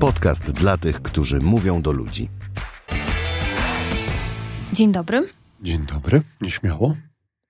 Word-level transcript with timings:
Podcast 0.00 0.50
dla 0.50 0.76
tych, 0.76 1.02
którzy 1.02 1.40
mówią 1.40 1.82
do 1.82 1.92
ludzi. 1.92 2.28
Dzień 4.72 4.92
dobry. 4.92 5.28
Dzień 5.62 5.86
dobry, 5.94 6.22
nieśmiało. 6.40 6.96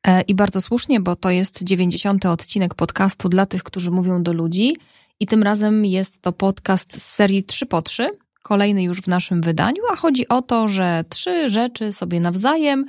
E, 0.07 0.23
I 0.23 0.35
bardzo 0.35 0.61
słusznie, 0.61 1.01
bo 1.01 1.17
to 1.17 1.31
jest 1.31 1.63
90. 1.63 2.27
odcinek 2.27 2.75
podcastu 2.75 3.29
dla 3.29 3.47
tych, 3.47 3.63
którzy 3.63 3.91
mówią 3.91 4.23
do 4.23 4.33
ludzi. 4.33 4.77
I 5.21 5.27
tym 5.27 5.43
razem 5.43 5.85
jest 5.85 6.23
to 6.23 6.33
podcast 6.33 7.03
z 7.03 7.15
serii 7.15 7.45
3 7.45 7.67
po 7.67 7.83
3, 7.83 8.11
kolejny 8.43 8.83
już 8.83 9.01
w 9.01 9.09
naszym 9.09 9.43
wydaniu, 9.43 9.83
a 9.93 9.97
chodzi 9.97 10.29
o 10.29 10.43
to, 10.43 10.69
że 10.69 11.05
trzy 11.09 11.49
rzeczy 11.49 11.93
sobie 11.93 12.21
nawzajem. 12.21 12.85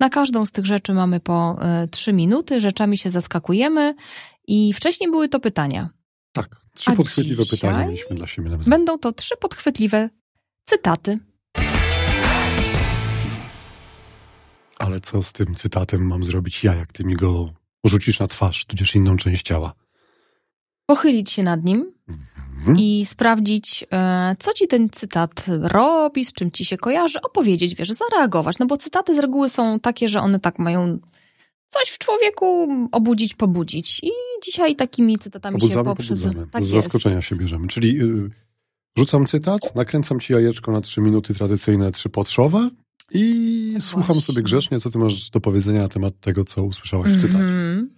Na 0.00 0.08
każdą 0.08 0.46
z 0.46 0.52
tych 0.52 0.66
rzeczy 0.66 0.94
mamy 0.94 1.20
po 1.20 1.58
e, 1.62 1.88
trzy 1.88 2.12
minuty, 2.12 2.60
rzeczami 2.60 2.98
się 2.98 3.10
zaskakujemy. 3.10 3.94
I 4.46 4.72
wcześniej 4.72 5.10
były 5.10 5.28
to 5.28 5.40
pytania. 5.40 5.88
Tak, 6.32 6.56
trzy 6.80 6.90
A 6.90 6.94
podchwytliwe 6.96 7.42
pytania 7.50 7.86
mieliśmy 7.86 8.16
dla 8.16 8.26
siebie 8.26 8.50
nawzajem. 8.50 8.70
Będą 8.78 8.98
to 8.98 9.12
trzy 9.12 9.36
podchwytliwe 9.36 10.10
cytaty. 10.64 11.18
Ale 14.78 15.00
co 15.00 15.22
z 15.22 15.32
tym 15.32 15.54
cytatem 15.54 16.06
mam 16.06 16.24
zrobić 16.24 16.64
ja, 16.64 16.74
jak 16.74 16.92
ty 16.92 17.04
mi 17.04 17.14
go 17.16 17.50
rzucisz 17.84 18.18
na 18.20 18.26
twarz, 18.26 18.64
tudzież 18.64 18.94
inną 18.94 19.16
część 19.16 19.42
ciała? 19.42 19.74
Pochylić 20.86 21.30
się 21.32 21.42
nad 21.42 21.64
nim, 21.64 21.92
Mhm. 22.58 22.78
i 22.78 23.04
sprawdzić, 23.04 23.84
e, 23.92 24.34
co 24.38 24.52
ci 24.52 24.68
ten 24.68 24.88
cytat 24.90 25.44
robi, 25.60 26.24
z 26.24 26.32
czym 26.32 26.50
ci 26.50 26.64
się 26.64 26.76
kojarzy, 26.76 27.20
opowiedzieć, 27.20 27.74
wiesz, 27.74 27.88
zareagować. 27.90 28.58
No 28.58 28.66
bo 28.66 28.76
cytaty 28.76 29.14
z 29.14 29.18
reguły 29.18 29.48
są 29.48 29.80
takie, 29.80 30.08
że 30.08 30.20
one 30.20 30.40
tak 30.40 30.58
mają 30.58 30.98
coś 31.70 31.88
w 31.88 31.98
człowieku 31.98 32.68
obudzić, 32.92 33.34
pobudzić. 33.34 34.00
I 34.02 34.10
dzisiaj 34.44 34.76
takimi 34.76 35.18
cytatami 35.18 35.56
Obudzamy, 35.56 35.80
się 35.80 35.84
poprzez... 35.84 36.22
pobudzamy. 36.22 36.46
Tak 36.46 36.62
Z 36.64 36.66
jest. 36.66 36.84
zaskoczenia 36.84 37.22
się 37.22 37.36
bierzemy. 37.36 37.68
Czyli 37.68 38.00
y, 38.02 38.30
rzucam 38.98 39.26
cytat, 39.26 39.74
nakręcam 39.74 40.20
ci 40.20 40.32
jajeczko 40.32 40.72
na 40.72 40.80
trzy 40.80 41.00
minuty 41.00 41.34
tradycyjne, 41.34 41.92
trzy 41.92 42.08
potrzowe 42.08 42.70
i 43.12 43.74
słucham 43.80 44.06
Właśnie. 44.06 44.22
sobie 44.22 44.42
grzecznie, 44.42 44.80
co 44.80 44.90
ty 44.90 44.98
masz 44.98 45.30
do 45.30 45.40
powiedzenia 45.40 45.82
na 45.82 45.88
temat 45.88 46.20
tego, 46.20 46.44
co 46.44 46.64
usłyszałaś 46.64 47.12
w 47.12 47.16
cytacie. 47.20 47.38
Mhm. 47.38 47.90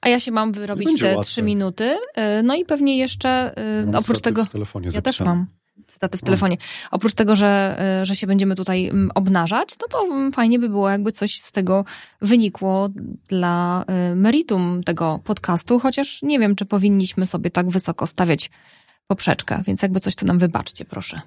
A 0.00 0.08
ja 0.08 0.20
się 0.20 0.32
mam 0.32 0.52
wyrobić 0.52 1.00
te 1.00 1.16
łatwe. 1.16 1.30
trzy 1.30 1.42
minuty. 1.42 1.84
y, 1.84 2.42
No 2.42 2.54
i 2.54 2.64
pewnie 2.64 2.98
jeszcze 2.98 3.54
y, 3.82 3.86
Mam 3.86 3.94
oprócz 3.94 4.20
tego... 4.20 4.44
w 4.44 4.48
telefonie 4.50 4.86
Ja 4.86 5.02
też 5.02 5.14
zapisane. 5.16 5.30
mam 5.30 5.46
cytaty 5.86 6.18
w 6.18 6.22
telefonie. 6.22 6.56
Oprócz 6.90 7.14
tego, 7.14 7.36
że, 7.36 7.80
y, 8.02 8.06
że 8.06 8.16
się 8.16 8.26
będziemy 8.26 8.54
tutaj 8.54 8.86
mm, 8.86 9.10
obnażać, 9.14 9.68
no 9.80 9.88
to 9.88 10.04
mm, 10.04 10.32
fajnie 10.32 10.58
by 10.58 10.68
było, 10.68 10.90
jakby 10.90 11.12
coś 11.12 11.40
z 11.40 11.52
tego 11.52 11.84
wynikło 12.20 12.88
dla 13.28 13.84
y, 14.12 14.16
meritum 14.16 14.84
tego 14.84 15.20
podcastu, 15.24 15.78
chociaż 15.78 16.22
nie 16.22 16.38
wiem, 16.38 16.56
czy 16.56 16.64
powinniśmy 16.64 17.26
sobie 17.26 17.50
tak 17.50 17.70
wysoko 17.70 18.06
stawiać 18.06 18.50
poprzeczkę, 19.06 19.62
więc 19.66 19.82
jakby 19.82 20.00
coś 20.00 20.14
to 20.14 20.26
nam 20.26 20.38
wybaczcie, 20.38 20.84
proszę. 20.84 21.20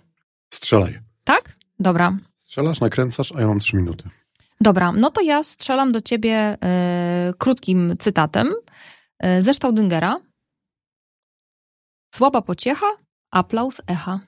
Strzelaj. 0.53 0.99
Tak? 1.23 1.55
Dobra. 1.79 2.17
Strzelasz, 2.37 2.79
nakręcasz, 2.79 3.31
a 3.31 3.41
ja 3.41 3.47
mam 3.47 3.59
trzy 3.59 3.77
minuty. 3.77 4.09
Dobra, 4.61 4.91
no 4.91 5.11
to 5.11 5.21
ja 5.21 5.43
strzelam 5.43 5.91
do 5.91 6.01
ciebie 6.01 6.57
y, 7.29 7.33
krótkim 7.37 7.95
cytatem 7.99 8.53
y, 9.25 9.41
ze 9.41 9.53
Staudingera. 9.53 10.19
Słaba 12.15 12.41
pociecha, 12.41 12.85
aplauz 13.31 13.81
echa. 13.87 14.19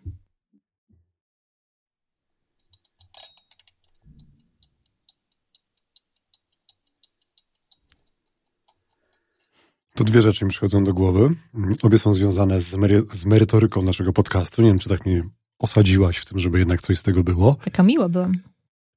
To 9.95 10.03
dwie 10.03 10.21
rzeczy 10.21 10.45
mi 10.45 10.51
przychodzą 10.51 10.83
do 10.83 10.93
głowy. 10.93 11.35
Obie 11.83 11.99
są 11.99 12.13
związane 12.13 12.61
z, 12.61 12.73
mery- 12.75 13.15
z 13.15 13.25
merytoryką 13.25 13.81
naszego 13.81 14.13
podcastu. 14.13 14.61
Nie 14.61 14.67
wiem, 14.67 14.79
czy 14.79 14.89
tak 14.89 15.05
mnie 15.05 15.23
osadziłaś 15.59 16.17
w 16.17 16.25
tym, 16.25 16.39
żeby 16.39 16.59
jednak 16.59 16.81
coś 16.81 16.97
z 16.97 17.03
tego 17.03 17.23
było. 17.23 17.55
Taka 17.55 17.83
miła 17.83 18.09
byłam. 18.09 18.33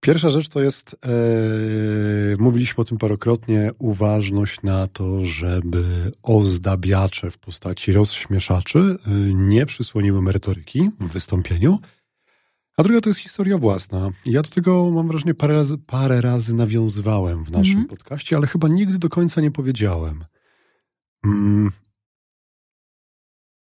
Pierwsza 0.01 0.31
rzecz 0.31 0.48
to 0.48 0.61
jest, 0.62 0.97
e, 1.05 1.09
mówiliśmy 2.38 2.81
o 2.81 2.84
tym 2.84 2.99
parokrotnie, 2.99 3.71
uważność 3.78 4.62
na 4.62 4.87
to, 4.87 5.25
żeby 5.27 6.12
ozdabiacze 6.22 7.31
w 7.31 7.38
postaci 7.38 7.93
rozśmieszaczy 7.93 8.78
e, 8.78 9.10
nie 9.34 9.66
przysłoniły 9.66 10.22
merytoryki 10.22 10.91
w 11.00 11.09
wystąpieniu. 11.12 11.78
A 12.77 12.83
druga 12.83 13.00
to 13.00 13.10
jest 13.10 13.21
historia 13.21 13.59
własna. 13.59 14.10
Ja 14.27 14.43
do 14.43 14.50
tego, 14.50 14.91
mam 14.91 15.09
wrażenie, 15.09 15.34
parę 15.34 15.55
razy, 15.55 15.78
parę 15.78 16.21
razy 16.21 16.55
nawiązywałem 16.55 17.44
w 17.44 17.50
naszym 17.50 17.72
Mhm. 17.78 17.89
podcaście, 17.89 18.37
ale 18.37 18.47
chyba 18.47 18.69
nigdy 18.69 18.99
do 18.99 19.09
końca 19.09 19.41
nie 19.41 19.50
powiedziałem. 19.50 20.25
Mm. 21.25 21.71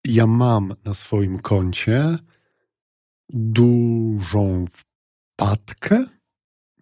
Ja 0.05 0.27
mam 0.27 0.75
na 0.85 0.95
swoim 0.95 1.39
koncie 1.39 2.19
dużą 3.29 4.67
wpadkę, 5.37 6.05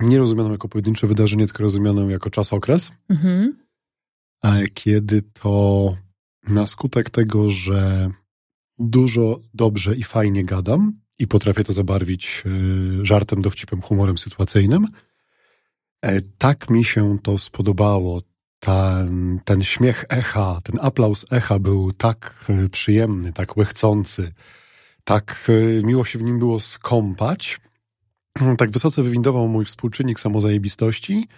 nie 0.02 0.18
rozumianą 0.18 0.50
jako 0.52 0.68
pojedyncze 0.68 1.06
wydarzenie, 1.06 1.46
tylko 1.46 1.62
rozumianą 1.62 2.08
jako 2.08 2.30
czas, 2.30 2.52
okres, 2.52 2.92
Mhm. 3.08 3.56
a 4.42 4.52
kiedy 4.74 5.22
to 5.22 5.96
na 6.48 6.66
skutek 6.66 7.10
tego, 7.10 7.50
że 7.50 8.10
dużo 8.78 9.40
dobrze 9.54 9.96
i 9.96 10.04
fajnie 10.04 10.44
gadam 10.44 10.92
i 11.18 11.26
potrafię 11.26 11.64
to 11.64 11.72
zabarwić 11.72 12.42
y, 12.46 13.06
żartem, 13.06 13.42
dowcipem, 13.42 13.82
humorem 13.82 14.18
sytuacyjnym, 14.18 14.88
e, 16.02 16.20
tak 16.38 16.70
mi 16.70 16.84
się 16.84 17.18
to 17.22 17.38
spodobało. 17.38 18.22
Ten, 18.60 19.40
ten 19.44 19.62
śmiech 19.64 20.04
echa, 20.08 20.60
ten 20.64 20.78
aplauz 20.82 21.26
echa 21.32 21.58
był 21.58 21.92
tak 21.92 22.44
y, 22.64 22.68
przyjemny, 22.68 23.32
tak 23.32 23.56
łechcący, 23.56 24.32
tak 25.04 25.50
miło 25.82 26.04
się 26.04 26.18
w 26.18 26.22
nim 26.22 26.38
było 26.38 26.60
skąpać, 26.60 27.60
tak 28.58 28.70
wysoce 28.70 29.02
wywindował 29.02 29.48
mój 29.48 29.64
współczynnik 29.64 30.20
samozajebistości, 30.20 31.28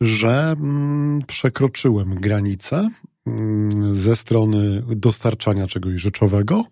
że 0.00 0.50
mm, 0.58 1.22
przekroczyłem 1.26 2.14
granicę 2.14 2.90
mm, 3.26 3.96
ze 3.96 4.16
strony 4.16 4.82
dostarczania 4.86 5.66
czegoś 5.66 6.00
rzeczowego 6.00 6.64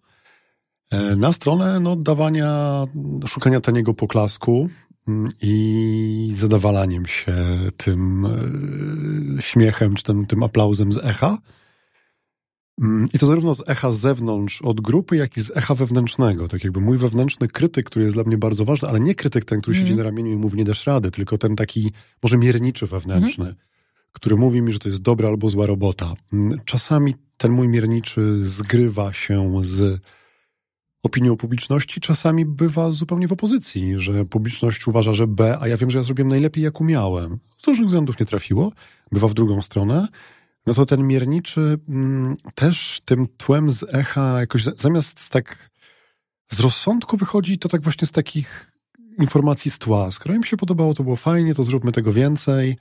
e, 0.90 1.16
na 1.16 1.32
stronę 1.32 1.80
no, 1.80 1.96
dawania, 1.96 2.84
szukania 3.26 3.60
taniego 3.60 3.94
poklasku 3.94 4.68
mm, 5.08 5.32
i 5.42 6.32
zadawalaniem 6.34 7.06
się 7.06 7.34
tym 7.76 8.26
e, 9.38 9.42
śmiechem 9.42 9.94
czy 9.94 10.04
tym, 10.04 10.26
tym 10.26 10.42
aplauzem 10.42 10.92
z 10.92 10.98
echa. 10.98 11.38
Mm, 12.80 13.06
I 13.14 13.18
to 13.18 13.26
zarówno 13.26 13.54
z 13.54 13.62
echa 13.68 13.92
z 13.92 13.98
zewnątrz 13.98 14.62
od 14.62 14.80
grupy, 14.80 15.16
jak 15.16 15.36
i 15.36 15.40
z 15.40 15.50
echa 15.56 15.74
wewnętrznego. 15.74 16.48
Tak 16.48 16.64
jakby 16.64 16.80
mój 16.80 16.98
wewnętrzny 16.98 17.48
krytyk, 17.48 17.86
który 17.86 18.04
jest 18.04 18.14
dla 18.16 18.24
mnie 18.24 18.38
bardzo 18.38 18.64
ważny, 18.64 18.88
ale 18.88 19.00
nie 19.00 19.14
krytyk 19.14 19.44
ten, 19.44 19.60
który 19.60 19.74
Mhm. 19.76 19.86
siedzi 19.86 19.98
na 19.98 20.04
ramieniu 20.04 20.32
i 20.32 20.36
mówi 20.36 20.58
nie 20.58 20.64
dasz 20.64 20.86
rady, 20.86 21.10
tylko 21.10 21.38
ten 21.38 21.56
taki 21.56 21.92
może 22.22 22.38
mierniczy 22.38 22.86
wewnętrzny, 22.86 23.54
który 24.12 24.36
mówi 24.36 24.62
mi, 24.62 24.72
że 24.72 24.78
to 24.78 24.88
jest 24.88 25.02
dobra 25.02 25.28
albo 25.28 25.48
zła 25.48 25.66
robota. 25.66 26.14
Mm, 26.32 26.58
Czasami 26.64 27.14
ten 27.36 27.52
mój 27.52 27.68
mierniczy 27.68 28.46
zgrywa 28.46 29.12
się 29.12 29.52
z 29.64 30.00
opinią 31.02 31.36
publiczności, 31.36 32.00
czasami 32.00 32.44
bywa 32.44 32.90
zupełnie 32.90 33.28
w 33.28 33.32
opozycji, 33.32 33.94
że 33.96 34.24
publiczność 34.24 34.88
uważa, 34.88 35.12
że 35.12 35.26
B, 35.26 35.58
a 35.60 35.68
ja 35.68 35.76
wiem, 35.76 35.90
że 35.90 35.98
ja 35.98 36.04
zrobiłem 36.04 36.28
najlepiej, 36.28 36.64
jak 36.64 36.80
umiałem. 36.80 37.38
Z 37.58 37.66
różnych 37.66 37.86
względów 37.86 38.20
nie 38.20 38.26
trafiło, 38.26 38.72
bywa 39.12 39.28
w 39.28 39.34
drugą 39.34 39.62
stronę. 39.62 40.08
No 40.66 40.74
to 40.74 40.86
ten 40.86 41.06
mierniczy 41.06 41.78
mm, 41.88 42.36
też 42.54 43.00
tym 43.04 43.26
tłem 43.36 43.70
z 43.70 43.94
echa 43.94 44.40
jakoś 44.40 44.62
za- 44.64 44.74
zamiast 44.74 45.28
tak 45.28 45.70
z 46.52 46.60
rozsądku 46.60 47.16
wychodzi, 47.16 47.58
to 47.58 47.68
tak 47.68 47.82
właśnie 47.82 48.06
z 48.06 48.12
takich 48.12 48.72
informacji 49.18 49.70
z 49.70 49.78
tła. 49.78 50.12
Skoro 50.12 50.34
im 50.34 50.44
się 50.44 50.56
podobało, 50.56 50.94
to 50.94 51.02
było 51.04 51.16
fajnie, 51.16 51.54
to 51.54 51.64
zróbmy 51.64 51.92
tego 51.92 52.12
więcej. 52.12 52.76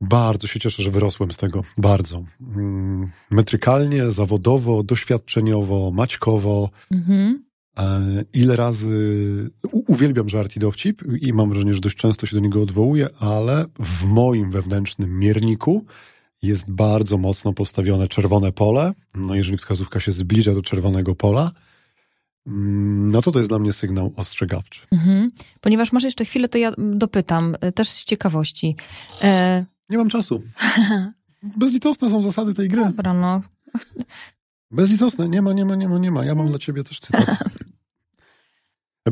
Bardzo 0.00 0.46
się 0.46 0.60
cieszę, 0.60 0.82
że 0.82 0.90
wyrosłem 0.90 1.32
z 1.32 1.36
tego. 1.36 1.64
Bardzo. 1.78 2.24
Mm, 2.40 3.10
Metrykalnie, 3.30 4.12
zawodowo, 4.12 4.82
doświadczeniowo, 4.82 5.90
maćkowo. 5.90 6.70
Mhm. 6.92 7.44
E, 7.78 8.00
Ile 8.32 8.56
razy 8.56 9.50
u- 9.72 9.92
uwielbiam 9.92 10.28
żart 10.28 10.56
i 10.56 10.60
dowcip 10.60 11.02
i 11.20 11.32
mam 11.32 11.48
wrażenie, 11.50 11.74
że 11.74 11.80
dość 11.80 11.96
często 11.96 12.26
się 12.26 12.36
do 12.36 12.42
niego 12.42 12.62
odwołuję, 12.62 13.08
ale 13.20 13.64
w 13.78 14.04
moim 14.04 14.50
wewnętrznym 14.50 15.18
mierniku 15.18 15.84
jest 16.46 16.70
bardzo 16.70 17.18
mocno 17.18 17.52
postawione 17.52 18.08
czerwone 18.08 18.52
pole. 18.52 18.92
No 19.14 19.34
jeżeli 19.34 19.56
wskazówka 19.58 20.00
się 20.00 20.12
zbliża 20.12 20.54
do 20.54 20.62
czerwonego 20.62 21.14
pola, 21.14 21.50
mm, 22.46 23.10
no 23.10 23.22
to 23.22 23.32
to 23.32 23.38
jest 23.38 23.50
dla 23.50 23.58
mnie 23.58 23.72
sygnał 23.72 24.12
ostrzegawczy. 24.16 24.80
Mhm. 24.92 25.30
Ponieważ 25.60 25.92
masz 25.92 26.02
jeszcze 26.02 26.24
chwilę, 26.24 26.48
to 26.48 26.58
ja 26.58 26.72
dopytam, 26.78 27.56
y, 27.64 27.72
też 27.72 27.90
z 27.90 28.04
ciekawości. 28.04 28.76
E, 29.22 29.64
Nie 29.90 29.98
mam 29.98 30.08
czasu. 30.08 30.42
Bezlitosne 31.56 32.10
są 32.10 32.22
zasady 32.22 32.54
tej 32.54 32.68
gry. 32.68 32.84
dobra, 32.84 33.14
no. 33.14 33.42
Bezlitosne. 34.70 35.28
Nie 35.28 35.42
ma, 35.42 35.52
nie 35.52 35.64
ma, 35.64 35.74
nie 35.74 35.88
ma, 35.88 35.98
nie 35.98 36.10
ma. 36.10 36.24
Ja 36.24 36.34
mam 36.34 36.48
dla 36.48 36.58
ciebie 36.58 36.84
też 36.84 37.00
cytat. 37.00 37.26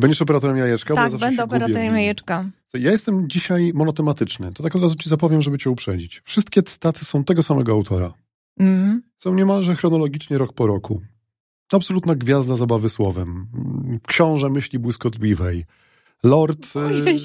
Będziesz 0.01 0.23
operatorem 0.23 0.57
jajeczka? 0.57 0.95
bo 0.95 1.01
ja 1.01 1.11
tak, 1.11 1.21
będę 1.21 1.43
gubię 1.43 1.57
operatorem 1.57 1.95
jajeczka. 1.97 2.45
Ja 2.75 2.91
jestem 2.91 3.31
dzisiaj 3.31 3.73
monotematyczny. 3.75 4.53
To 4.53 4.63
tak 4.63 4.77
od 4.77 4.83
razu 4.83 4.97
ci 4.97 5.09
zapowiem, 5.09 5.43
żeby 5.43 5.59
cię 5.59 5.71
uprzedzić. 5.71 6.21
Wszystkie 6.25 6.63
cytaty 6.63 7.05
są 7.05 7.25
tego 7.25 7.43
samego 7.43 7.73
autora. 7.73 8.13
Mhm. 8.59 9.03
Są 9.19 9.35
niemalże 9.35 9.77
chronologicznie 9.77 10.39
rok 10.39 10.53
po 10.53 10.67
roku. 10.67 11.03
Absolutna 11.73 12.15
gwiazda 12.15 12.57
zabawy 12.57 12.91
słowem. 12.91 13.47
książę 14.07 14.49
myśli 14.49 14.79
błyskotliwej, 14.79 15.65
lord 16.23 16.67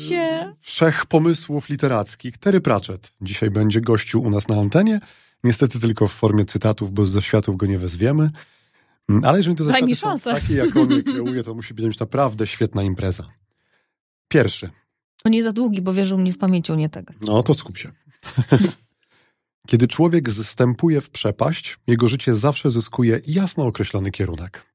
się. 0.10 0.54
wszech 0.62 1.06
pomysłów 1.06 1.70
literackich, 1.70 2.38
Terry 2.38 2.62
Pratchett. 2.62 3.14
Dzisiaj 3.22 3.50
będzie 3.50 3.82
gościu 3.82 4.22
u 4.22 4.30
nas 4.30 4.48
na 4.48 4.56
antenie. 4.56 5.00
Niestety 5.44 5.80
tylko 5.80 6.08
w 6.08 6.14
formie 6.14 6.46
cytatów, 6.46 6.92
bo 6.92 7.06
ze 7.06 7.22
światów 7.22 7.58
go 7.58 7.66
nie 7.66 7.80
wezwiemy. 7.80 8.30
Mm, 9.10 9.26
Ale 9.26 9.38
jeżeli 9.38 9.56
mi 9.56 9.66
zaświaty 9.66 9.96
są 9.96 10.20
takie, 10.20 10.54
jak 10.54 10.76
on 10.76 10.92
je 10.92 11.04
kreuje, 11.04 11.44
to 11.44 11.54
musi 11.54 11.74
być 11.74 12.00
naprawdę 12.00 12.48
świetna 12.48 12.84
impreza. 12.84 13.24
Pierwszy. 14.28 14.70
To 15.24 15.30
nie 15.30 15.44
za 15.44 15.52
długi, 15.52 15.82
bo 15.82 15.94
wierzył 15.94 16.18
mnie 16.18 16.34
z 16.34 16.38
pamięcią, 16.38 16.76
nie 16.76 16.90
tego. 16.90 17.14
No 17.22 17.44
to 17.44 17.54
skup 17.54 17.78
się. 17.78 17.92
Kiedy 19.68 19.88
człowiek 19.88 20.30
zstępuje 20.32 21.02
w 21.02 21.10
przepaść, 21.10 21.78
jego 21.88 22.08
życie 22.08 22.36
zawsze 22.36 22.72
zyskuje 22.72 23.22
jasno 23.28 23.66
określony 23.66 24.12
kierunek. 24.12 24.66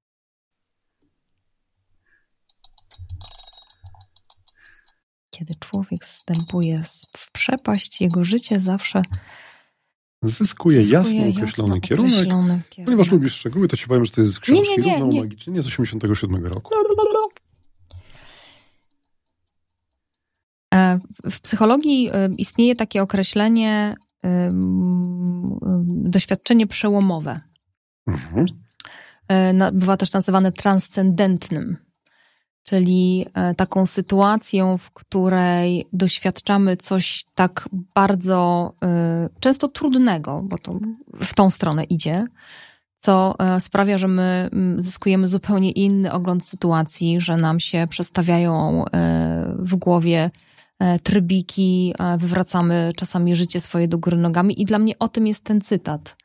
Kiedy 5.31 5.55
człowiek 5.55 6.05
wstępuje 6.05 6.82
w 7.17 7.32
przepaść, 7.32 8.00
jego 8.00 8.25
życie 8.25 8.61
zawsze 8.61 9.02
Zyskuje, 10.22 10.82
zyskuje 10.82 10.98
jasno 10.98 11.28
określony 11.28 11.80
kierunek. 11.80 12.12
określony 12.14 12.62
kierunek. 12.70 12.84
Ponieważ 12.84 13.10
lubisz 13.10 13.32
szczegóły, 13.34 13.69
to 13.69 13.76
ci 13.76 13.86
powiem, 13.88 14.04
że 14.04 14.12
to 14.12 14.20
jest 14.20 14.32
z 14.32 14.48
Nie, 14.48 14.54
nie, 14.54 14.62
książki 14.62 14.82
nie, 14.82 14.92
Równo 14.92 15.06
nie. 15.12 15.20
magicznie 15.20 15.62
z 15.62 15.66
87 15.66 16.46
roku. 16.46 16.74
E, 20.74 20.98
W 21.30 21.40
psychologii 21.40 22.10
e, 22.12 22.28
istnieje 22.38 22.76
takie 22.76 23.02
określenie 23.02 23.94
em, 24.22 25.58
doświadczenie 25.86 26.66
przełomowe. 26.66 27.40
Mhm. 28.06 28.46
E, 29.28 29.72
Bywa 29.72 29.96
też 29.96 30.12
nazywane 30.12 30.52
transcendentnym, 30.52 31.76
czyli 32.64 33.26
e, 33.35 33.55
taką 33.55 33.87
sytuacją, 33.87 34.79
w 34.79 34.91
której 34.91 35.87
doświadczamy 35.93 36.76
coś 36.76 37.25
tak 37.35 37.69
bardzo 37.94 38.73
e, 38.85 39.29
często 39.41 39.69
trudnego, 39.69 40.43
bo 40.44 40.59
to 40.59 40.79
w 41.14 41.35
tą 41.35 41.50
stronę 41.50 41.85
idzie, 41.85 42.25
co 42.99 43.35
e, 43.38 43.61
sprawia, 43.61 43.99
że 43.99 44.09
my 44.09 44.50
zyskujemy 44.76 45.29
zupełnie 45.29 45.70
inny 45.70 46.12
ogląd 46.12 46.47
sytuacji, 46.47 47.20
że 47.20 47.37
nam 47.37 47.61
się 47.61 47.87
przestawiają 47.91 48.85
w 49.59 49.76
głowie 49.76 50.31
trybiki, 51.03 51.94
wywracamy 52.19 52.93
czasami 52.97 53.37
życie 53.37 53.61
swoje 53.61 53.88
do 53.88 53.99
góry 53.99 54.17
nogami. 54.17 54.62
I 54.62 54.64
dla 54.64 54.79
mnie 54.79 54.99
o 54.99 55.09
tym 55.09 55.26
jest 55.26 55.44
ten 55.44 55.61
cytat 55.61 56.17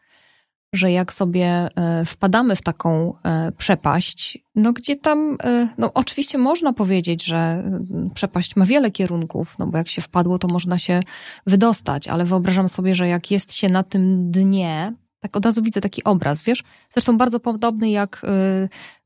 że 0.73 0.91
jak 0.91 1.13
sobie 1.13 1.45
e, 1.45 2.05
wpadamy 2.05 2.55
w 2.55 2.61
taką 2.61 3.13
e, 3.23 3.51
przepaść, 3.51 4.37
no 4.55 4.73
gdzie 4.73 4.95
tam, 4.95 5.37
e, 5.43 5.67
no 5.77 5.93
oczywiście 5.93 6.37
można 6.37 6.73
powiedzieć, 6.73 7.25
że 7.25 7.37
mm, 7.37 8.09
przepaść 8.13 8.55
ma 8.55 8.65
wiele 8.65 8.91
kierunków, 8.91 9.55
no 9.59 9.67
bo 9.67 9.77
jak 9.77 9.89
się 9.89 10.01
wpadło, 10.01 10.39
to 10.39 10.47
można 10.47 10.79
się 10.79 11.01
wydostać, 11.45 12.07
ale 12.07 12.25
wyobrażam 12.25 12.69
sobie, 12.69 12.95
że 12.95 13.07
jak 13.07 13.31
jest 13.31 13.53
się 13.53 13.69
na 13.69 13.83
tym 13.83 14.31
dnie, 14.31 14.93
tak 15.19 15.37
od 15.37 15.45
razu 15.45 15.61
widzę 15.63 15.81
taki 15.81 16.03
obraz, 16.03 16.43
wiesz? 16.43 16.63
Zresztą 16.89 17.17
bardzo 17.17 17.39
podobny 17.39 17.89
jak 17.89 18.25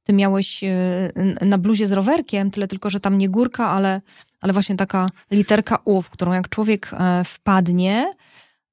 ty 0.03 0.13
miałeś 0.13 0.61
na 1.41 1.57
bluzie 1.57 1.87
z 1.87 1.91
rowerkiem, 1.91 2.51
tyle 2.51 2.67
tylko, 2.67 2.89
że 2.89 2.99
tam 2.99 3.17
nie 3.17 3.29
górka, 3.29 3.69
ale, 3.69 4.01
ale 4.41 4.53
właśnie 4.53 4.75
taka 4.75 5.09
literka 5.31 5.77
U, 5.85 6.01
w 6.01 6.09
którą 6.09 6.33
jak 6.33 6.49
człowiek 6.49 6.91
wpadnie, 7.25 8.13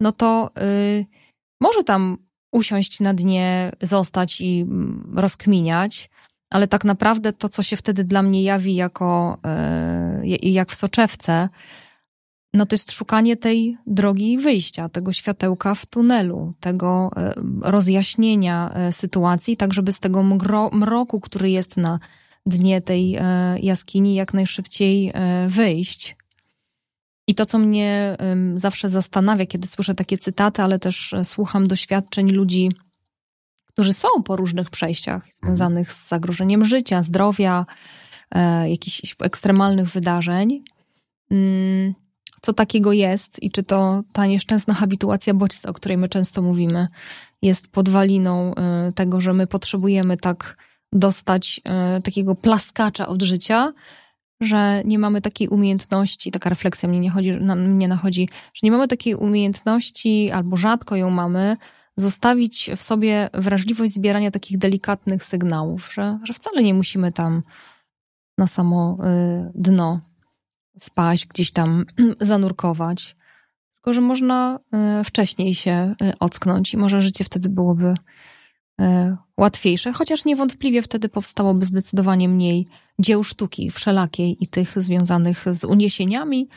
no 0.00 0.12
to 0.12 0.50
y, 0.62 1.06
może 1.61 1.85
tam 1.85 2.19
usiąść 2.53 3.00
na 3.00 3.15
dnie, 3.15 3.73
zostać 3.83 4.41
i 4.41 4.61
mm, 4.61 5.12
rozkminiać, 5.17 6.11
ale 6.50 6.69
tak 6.69 6.85
naprawdę 6.85 7.33
to, 7.33 7.49
co 7.49 7.62
się 7.62 7.77
wtedy 7.77 8.05
dla 8.05 8.23
mnie 8.23 8.43
jawi 8.43 8.75
jako 8.75 9.39
e, 9.45 10.21
jak 10.43 10.71
w 10.71 10.75
soczewce, 10.75 11.49
no 12.55 12.67
to 12.67 12.75
jest 12.75 12.93
szukanie 12.93 13.37
tej 13.37 13.77
drogi 13.87 14.39
wyjścia, 14.39 14.89
tego 14.89 15.12
światełka 15.12 15.75
w 15.75 15.87
tunelu, 15.87 16.55
tego 16.61 17.11
e, 17.17 17.35
rozjaśnienia 17.62 18.71
e, 18.75 18.93
sytuacji, 18.93 19.56
tak 19.56 19.73
żeby 19.73 19.93
z 19.93 20.00
tego 20.00 20.23
mroku, 20.73 21.21
który 21.21 21.50
jest 21.50 21.77
na 21.77 21.99
dnie 22.47 22.81
tej 22.81 23.19
jaskini, 23.62 24.15
jak 24.15 24.35
najszybciej 24.35 25.12
wyjść. 25.49 26.18
I 27.29 27.35
to, 27.35 27.47
co 27.47 27.59
mnie 27.59 28.17
zawsze 28.57 28.89
zastanawia, 28.89 29.47
kiedy 29.47 29.67
słyszę 29.67 29.95
takie 29.95 30.19
cytaty, 30.19 30.63
ale 30.63 30.79
też 30.79 31.13
e, 31.13 31.25
słucham 31.25 31.69
doświadczeń 31.69 32.31
ludzi, 32.31 32.71
którzy 33.67 33.95
są 33.95 34.09
po 34.25 34.37
różnych 34.37 34.71
przejściach 34.71 35.27
związanych 35.33 35.93
z 35.93 36.09
zagrożeniem 36.09 36.65
życia, 36.65 37.03
zdrowia, 37.03 37.67
e, 38.31 38.71
jakichś 38.71 39.17
ekstremalnych 39.21 39.89
wydarzeń. 39.89 40.65
Mm, 41.31 41.95
Co 42.43 42.53
takiego 42.53 42.93
jest 42.93 43.43
i 43.43 43.51
czy 43.51 43.65
to 43.65 44.03
ta 44.13 44.27
nieszczęsna 44.27 44.75
habituacja 44.75 45.35
bodźca, 45.35 45.69
o 45.69 45.73
której 45.73 45.99
my 45.99 46.09
często 46.09 46.43
mówimy, 46.43 46.89
jest 47.43 47.69
podwaliną 47.69 48.55
e, 48.55 48.93
tego, 48.93 49.21
że 49.21 49.33
my 49.33 49.47
potrzebujemy 49.47 50.17
tak 50.17 50.57
dostać 50.93 51.61
takiego 52.05 52.35
plaskacza 52.35 53.09
od 53.09 53.23
życia, 53.23 53.73
że 54.40 54.82
nie 54.85 54.99
mamy 54.99 55.20
takiej 55.20 55.49
umiejętności, 55.49 56.31
taka 56.31 56.50
refleksja 56.50 56.88
mnie, 56.88 56.99
nie 56.99 57.11
chodzi, 57.11 57.32
na, 57.32 57.55
mnie 57.55 57.88
nachodzi, 57.88 58.29
że 58.55 58.61
nie 58.62 58.70
mamy 58.70 58.88
takiej 58.88 59.14
umiejętności, 59.14 60.31
albo 60.31 60.56
rzadko 60.56 60.96
ją 60.96 61.11
mamy, 61.11 61.56
zostawić 61.96 62.70
w 62.76 62.82
sobie 62.82 63.31
wrażliwość 63.35 63.94
zbierania 63.94 64.31
takich 64.31 64.58
delikatnych 64.58 65.25
sygnałów, 65.25 65.93
że, 65.93 66.19
że 66.25 66.32
wcale 66.32 66.62
nie 66.62 66.75
musimy 66.75 67.12
tam 67.12 67.43
na 68.38 68.46
samo 68.46 68.99
y, 69.46 69.52
dno 69.55 70.00
spaść, 70.79 71.26
gdzieś 71.26 71.52
tam 71.52 71.85
zanurkować, 72.20 73.17
tylko 73.75 73.93
że 73.93 74.00
można 74.00 74.58
y, 75.00 75.05
wcześniej 75.05 75.55
się 75.55 75.94
y, 76.02 76.19
ocknąć 76.19 76.75
i 76.75 76.76
może 76.76 77.00
życie 77.00 77.25
wtedy 77.25 77.49
byłoby 77.49 77.94
łatwiejsze, 79.37 79.93
chociaż 79.93 80.25
niewątpliwie 80.25 80.82
wtedy 80.82 81.08
powstałoby 81.08 81.64
zdecydowanie 81.64 82.29
mniej 82.29 82.69
dzieł 83.00 83.25
sztuki 83.25 83.71
wszelakiej 83.71 84.37
i 84.41 84.47
tych 84.47 84.83
związanych 84.83 85.45
z 85.53 85.65
uniesieniami, 85.65 86.49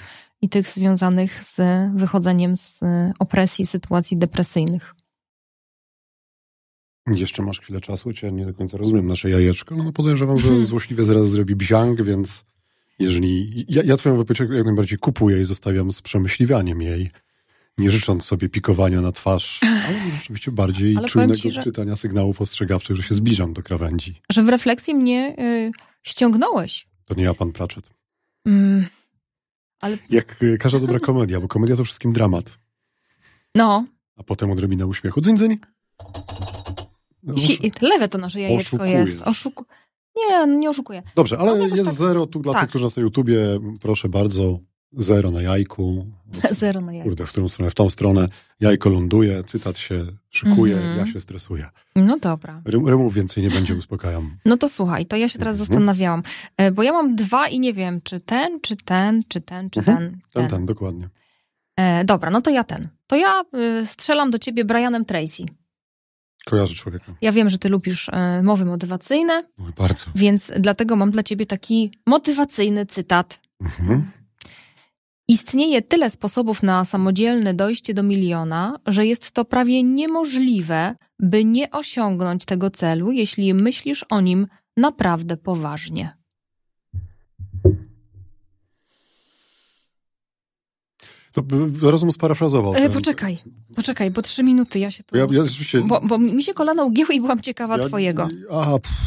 i 0.41 0.49
tych 0.49 0.67
związanych 0.67 1.43
z 1.43 1.59
wychodzeniem 1.95 2.55
z 2.55 2.81
y, 2.81 2.85
opresji, 3.19 3.65
sytuacji 3.65 4.17
depresyjnych. 4.17 4.95
Jeszcze 7.07 7.43
masz 7.43 7.59
chwilę 7.59 7.81
czasu, 7.81 8.13
cię 8.13 8.31
nie 8.31 8.45
do 8.45 8.53
końca 8.53 8.77
rozumiem, 8.77 9.07
nasze 9.07 9.29
jajeczko. 9.29 9.75
No 9.75 9.91
podejrzewam, 9.93 10.39
że 10.39 10.65
złośliwie 10.65 11.03
zaraz 11.05 11.29
zrobi 11.29 11.55
bziang, 11.55 12.03
więc 12.03 12.45
jeżeli... 12.99 13.65
Ja, 13.69 13.81
ja 13.85 13.97
twoją 13.97 14.17
wypowiedź 14.17 14.39
jak 14.39 14.65
najbardziej 14.65 14.97
kupuję 14.99 15.41
i 15.41 15.45
zostawiam 15.45 15.91
z 15.91 16.01
przemyśliwaniem 16.01 16.81
jej, 16.81 17.11
nie 17.77 17.91
życząc 17.91 18.25
sobie 18.25 18.49
pikowania 18.49 19.01
na 19.01 19.11
twarz, 19.11 19.59
ale 19.63 19.99
rzeczywiście 20.15 20.51
bardziej 20.51 20.97
Ale 20.97 21.07
czujnego 21.09 21.35
ci, 21.35 21.51
że- 21.51 21.63
czytania 21.63 21.95
sygnałów 21.95 22.41
ostrzegawczych, 22.41 22.95
że 22.95 23.03
się 23.03 23.13
zbliżam 23.13 23.53
do 23.53 23.63
krawędzi. 23.63 24.21
Że 24.31 24.43
w 24.43 24.49
refleksji 24.49 24.95
mnie 24.95 25.35
y, 25.39 25.71
ściągnąłeś. 26.03 26.87
To 27.05 27.15
nie 27.15 27.23
ja, 27.23 27.33
pan 27.33 27.51
Pratchett. 27.51 27.89
Mm, 28.45 28.85
ale 29.79 29.97
Jak 30.09 30.43
y, 30.43 30.57
każda 30.57 30.79
dobra 30.79 30.99
komedia, 30.99 31.41
bo 31.41 31.47
komedia 31.47 31.75
to 31.75 31.85
wszystkim 31.85 32.13
dramat. 32.13 32.57
no, 33.55 33.85
A 34.17 34.23
potem 34.23 34.51
odrobina 34.51 34.85
uśmiechu. 34.85 35.21
Dzyń, 35.21 35.37
dzyń. 35.37 35.57
No, 37.23 37.33
lewe 37.81 38.09
to 38.09 38.17
nasze 38.17 38.39
jajeczko 38.41 38.77
Oszukujesz. 38.77 39.09
jest. 39.09 39.21
Oszuku... 39.21 39.65
Nie, 40.15 40.47
nie 40.57 40.69
oszukuję. 40.69 41.03
Dobrze, 41.15 41.37
ale 41.37 41.55
No, 41.57 41.67
jest 41.67 41.85
tak- 41.85 41.93
zero 41.93 42.25
tu 42.27 42.39
dla 42.39 42.53
tak. 42.53 42.61
tych, 42.61 42.69
którzy 42.69 42.83
nas 42.85 42.95
na 42.95 43.01
YouTubie. 43.01 43.37
Proszę 43.81 44.09
bardzo, 44.09 44.59
zero 44.97 45.31
na 45.31 45.41
jajku. 45.41 46.05
Zero 46.51 46.81
na 46.81 46.93
jajko. 46.93 47.09
Kurde, 47.09 47.25
w 47.25 47.29
którą 47.31 47.49
stronę? 47.49 47.71
W 47.71 47.75
tą 47.75 47.89
stronę. 47.89 48.27
Jajko 48.59 48.89
ląduje, 48.89 49.43
cytat 49.43 49.77
się 49.77 50.05
szykuje, 50.29 50.75
Mhm. 50.77 50.97
ja 50.97 51.05
się 51.13 51.21
stresuję. 51.21 51.69
No 51.95 52.17
dobra. 52.19 52.61
Rym, 52.65 52.87
rymów 52.87 53.13
więcej 53.13 53.43
nie 53.43 53.49
będzie, 53.49 53.75
uspokajam. 53.75 54.35
No 54.45 54.57
to 54.57 54.69
słuchaj, 54.69 55.05
to 55.05 55.15
ja 55.17 55.29
się 55.29 55.39
teraz 55.39 55.55
Mhm. 55.55 55.67
zastanawiałam, 55.67 56.23
e, 56.57 56.71
bo 56.71 56.83
ja 56.83 56.91
mam 56.93 57.15
dwa 57.15 57.47
i 57.47 57.59
nie 57.59 57.73
wiem, 57.73 58.01
czy 58.03 58.19
ten, 58.19 58.61
czy 58.61 58.75
ten, 58.77 59.21
czy 59.27 59.41
ten, 59.41 59.69
czy 59.69 59.79
Mhm. 59.79 59.97
ten. 59.97 60.19
Ten, 60.33 60.49
ten, 60.49 60.65
dokładnie. 60.65 61.09
E, 61.77 62.05
dobra, 62.05 62.29
no 62.31 62.41
to 62.41 62.49
ja 62.49 62.63
ten. 62.63 62.87
To 63.07 63.15
ja 63.15 63.43
y, 63.81 63.85
strzelam 63.85 64.31
do 64.31 64.39
ciebie 64.39 64.65
Brianem 64.65 65.05
Tracy. 65.05 65.43
Kojarzę 66.45 66.75
człowieka. 66.75 67.13
Ja 67.21 67.31
wiem, 67.31 67.49
że 67.49 67.57
ty 67.57 67.69
lubisz 67.69 68.09
e, 68.09 68.43
mowy 68.43 68.65
motywacyjne, 68.65 69.43
Oj, 69.59 69.71
bardzo. 69.77 70.05
więc 70.15 70.51
dlatego 70.59 70.95
mam 70.95 71.11
dla 71.11 71.23
ciebie 71.23 71.45
taki 71.45 71.91
motywacyjny 72.05 72.85
cytat. 72.85 73.41
Mhm. 73.61 74.11
Istnieje 75.31 75.81
tyle 75.81 76.09
sposobów 76.09 76.63
na 76.63 76.85
samodzielne 76.85 77.53
dojście 77.53 77.93
do 77.93 78.03
miliona, 78.03 78.79
że 78.85 79.05
jest 79.05 79.31
to 79.31 79.45
prawie 79.45 79.83
niemożliwe, 79.83 80.95
by 81.19 81.45
nie 81.45 81.71
osiągnąć 81.71 82.45
tego 82.45 82.69
celu, 82.69 83.11
jeśli 83.11 83.53
myślisz 83.53 84.05
o 84.09 84.21
nim 84.21 84.47
naprawdę 84.77 85.37
poważnie. 85.37 86.09
To 91.31 91.41
rozum 91.81 92.11
sparafrazował. 92.11 92.73
E, 92.75 92.89
poczekaj, 92.89 93.37
poczekaj, 93.75 94.11
bo 94.11 94.21
trzy 94.21 94.43
minuty 94.43 94.79
ja 94.79 94.91
się 94.91 95.03
tu... 95.03 95.17
Ja, 95.17 95.27
ja 95.31 95.45
rzeczywiście... 95.45 95.81
Bo, 95.81 96.01
bo 96.01 96.17
mi 96.17 96.43
się 96.43 96.53
kolana 96.53 96.83
ugięły 96.83 97.13
i 97.13 97.21
byłam 97.21 97.41
ciekawa 97.41 97.77
ja, 97.77 97.87
twojego. 97.87 98.29
Aha, 98.51 98.79
pff, 98.79 98.97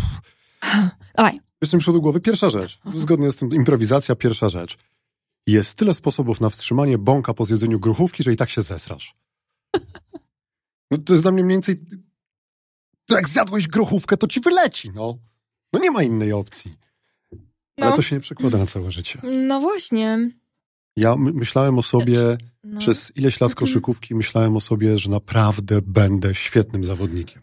Dawaj. 1.14 1.40
Przyszło 1.61 1.93
do 1.93 2.00
głowy? 2.00 2.21
Pierwsza 2.21 2.50
rzecz. 2.50 2.78
Zgodnie 2.95 3.33
z 3.33 3.37
tym, 3.37 3.50
improwizacja, 3.50 4.14
pierwsza 4.14 4.49
rzecz. 4.49 4.78
Jest 5.47 5.79
tyle 5.79 5.95
sposobów 5.95 6.41
na 6.41 6.51
wstrzymanie 6.51 6.99
bąka 6.99 7.35
po 7.35 7.45
zjedzeniu 7.45 7.81
gruchówki, 7.81 8.23
że 8.23 8.33
i 8.33 8.37
tak 8.37 8.51
się 8.51 8.63
zesrasz. 8.63 9.15
No 10.91 10.99
to 10.99 11.13
jest 11.13 11.25
dla 11.25 11.33
mnie 11.33 11.45
mniej 11.45 11.55
więcej... 11.57 11.81
Jak 13.11 13.29
zjadłeś 13.29 13.69
gruchówkę, 13.69 14.17
to 14.17 14.27
ci 14.27 14.41
wyleci, 14.41 14.91
no. 14.95 15.19
No 15.73 15.79
nie 15.81 15.91
ma 15.91 16.03
innej 16.03 16.33
opcji. 16.33 16.77
Ale 17.81 17.91
No. 17.91 17.97
to 17.97 18.03
się 18.03 18.17
nie 18.17 18.21
przekłada 18.21 18.59
na 18.59 18.67
całe 18.67 18.93
życie. 18.93 19.21
No 19.47 19.61
właśnie. 19.61 20.31
Ja 20.97 21.17
my, 21.17 21.33
myślałem 21.33 21.79
o 21.79 21.83
sobie 21.83 22.37
No. 22.65 22.81
przez 22.81 23.17
ileś 23.17 23.41
lat 23.41 23.55
koszykówki, 23.55 24.15
myślałem 24.15 24.57
o 24.57 24.61
sobie, 24.61 24.99
że 24.99 25.11
naprawdę 25.11 25.83
będę 25.83 26.35
świetnym 26.35 26.85
zawodnikiem. 26.85 27.43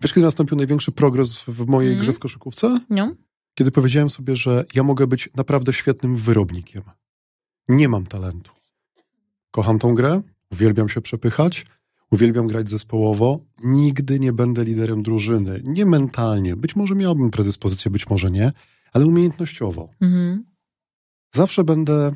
Wiesz, 0.00 0.12
kiedy 0.12 0.24
nastąpił 0.24 0.56
największy 0.56 0.92
progres 0.92 1.40
w 1.40 1.66
mojej 1.66 1.90
Mhm. 1.92 2.04
grze 2.06 2.12
w 2.16 2.18
koszykówce? 2.18 2.80
No. 2.90 3.14
Kiedy 3.58 3.70
powiedziałem 3.70 4.10
sobie, 4.10 4.36
że 4.36 4.64
ja 4.74 4.82
mogę 4.82 5.06
być 5.06 5.28
naprawdę 5.34 5.72
świetnym 5.72 6.16
wyrobnikiem. 6.16 6.82
Nie 7.68 7.88
mam 7.88 8.06
talentu. 8.06 8.52
Kocham 9.50 9.78
tą 9.78 9.94
grę, 9.94 10.22
uwielbiam 10.50 10.88
się 10.88 11.00
przepychać, 11.00 11.66
uwielbiam 12.10 12.46
grać 12.46 12.68
zespołowo. 12.68 13.40
Nigdy 13.64 14.20
nie 14.20 14.32
będę 14.32 14.64
liderem 14.64 15.02
drużyny. 15.02 15.60
Nie 15.64 15.86
mentalnie. 15.86 16.56
Być 16.56 16.76
może 16.76 16.94
miałbym 16.94 17.30
predyspozycję, 17.30 17.90
być 17.90 18.10
może 18.10 18.30
nie, 18.30 18.52
ale 18.92 19.06
umiejętnościowo. 19.06 19.88
Mhm. 20.00 20.44
Zawsze 21.34 21.64
będę 21.64 22.12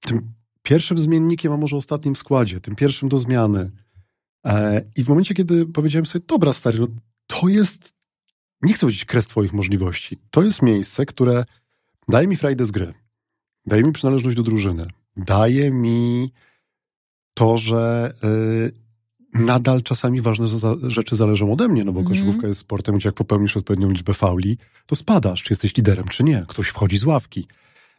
tym 0.00 0.32
pierwszym 0.62 0.98
zmiennikiem, 0.98 1.52
a 1.52 1.56
może 1.56 1.76
ostatnim 1.76 2.14
w 2.14 2.18
składzie, 2.18 2.60
tym 2.60 2.76
pierwszym 2.76 3.08
do 3.08 3.18
zmiany. 3.18 3.70
E, 4.46 4.82
I 4.96 5.04
w 5.04 5.08
momencie, 5.08 5.34
kiedy 5.34 5.66
powiedziałem 5.66 6.06
sobie, 6.06 6.24
dobra 6.28 6.52
stary, 6.52 6.78
no 6.78 6.86
to 7.26 7.48
jest, 7.48 7.94
nie 8.64 8.72
chcę 8.72 8.80
powiedzieć 8.80 9.04
kres 9.04 9.26
twoich 9.26 9.52
możliwości, 9.52 10.18
to 10.30 10.42
jest 10.42 10.62
miejsce, 10.62 11.06
które 11.06 11.44
daje 12.08 12.26
mi 12.26 12.36
frajdę 12.36 12.66
z 12.66 12.70
gry, 12.70 12.94
daje 13.66 13.82
mi 13.82 13.92
przynależność 13.92 14.36
do 14.36 14.42
drużyny, 14.42 14.86
daje 15.16 15.70
mi 15.70 16.32
to, 17.34 17.58
że 17.58 18.12
y, 18.24 18.72
nadal 19.34 19.82
czasami 19.82 20.20
ważne 20.20 20.48
za, 20.48 20.74
rzeczy 20.82 21.16
zależą 21.16 21.52
ode 21.52 21.68
mnie, 21.68 21.84
no 21.84 21.92
bo 21.92 22.00
Mhm. 22.00 22.16
koszykówka 22.16 22.48
jest 22.48 22.60
sportem, 22.60 22.96
gdzie 22.96 23.08
jak 23.08 23.14
popełnisz 23.16 23.56
odpowiednią 23.56 23.90
liczbę 23.90 24.14
fauli, 24.14 24.58
to 24.86 24.96
spadasz, 24.96 25.42
czy 25.42 25.52
jesteś 25.52 25.76
liderem, 25.76 26.08
czy 26.08 26.24
nie. 26.24 26.44
Ktoś 26.48 26.68
wchodzi 26.68 26.98
z 26.98 27.04
ławki. 27.04 27.46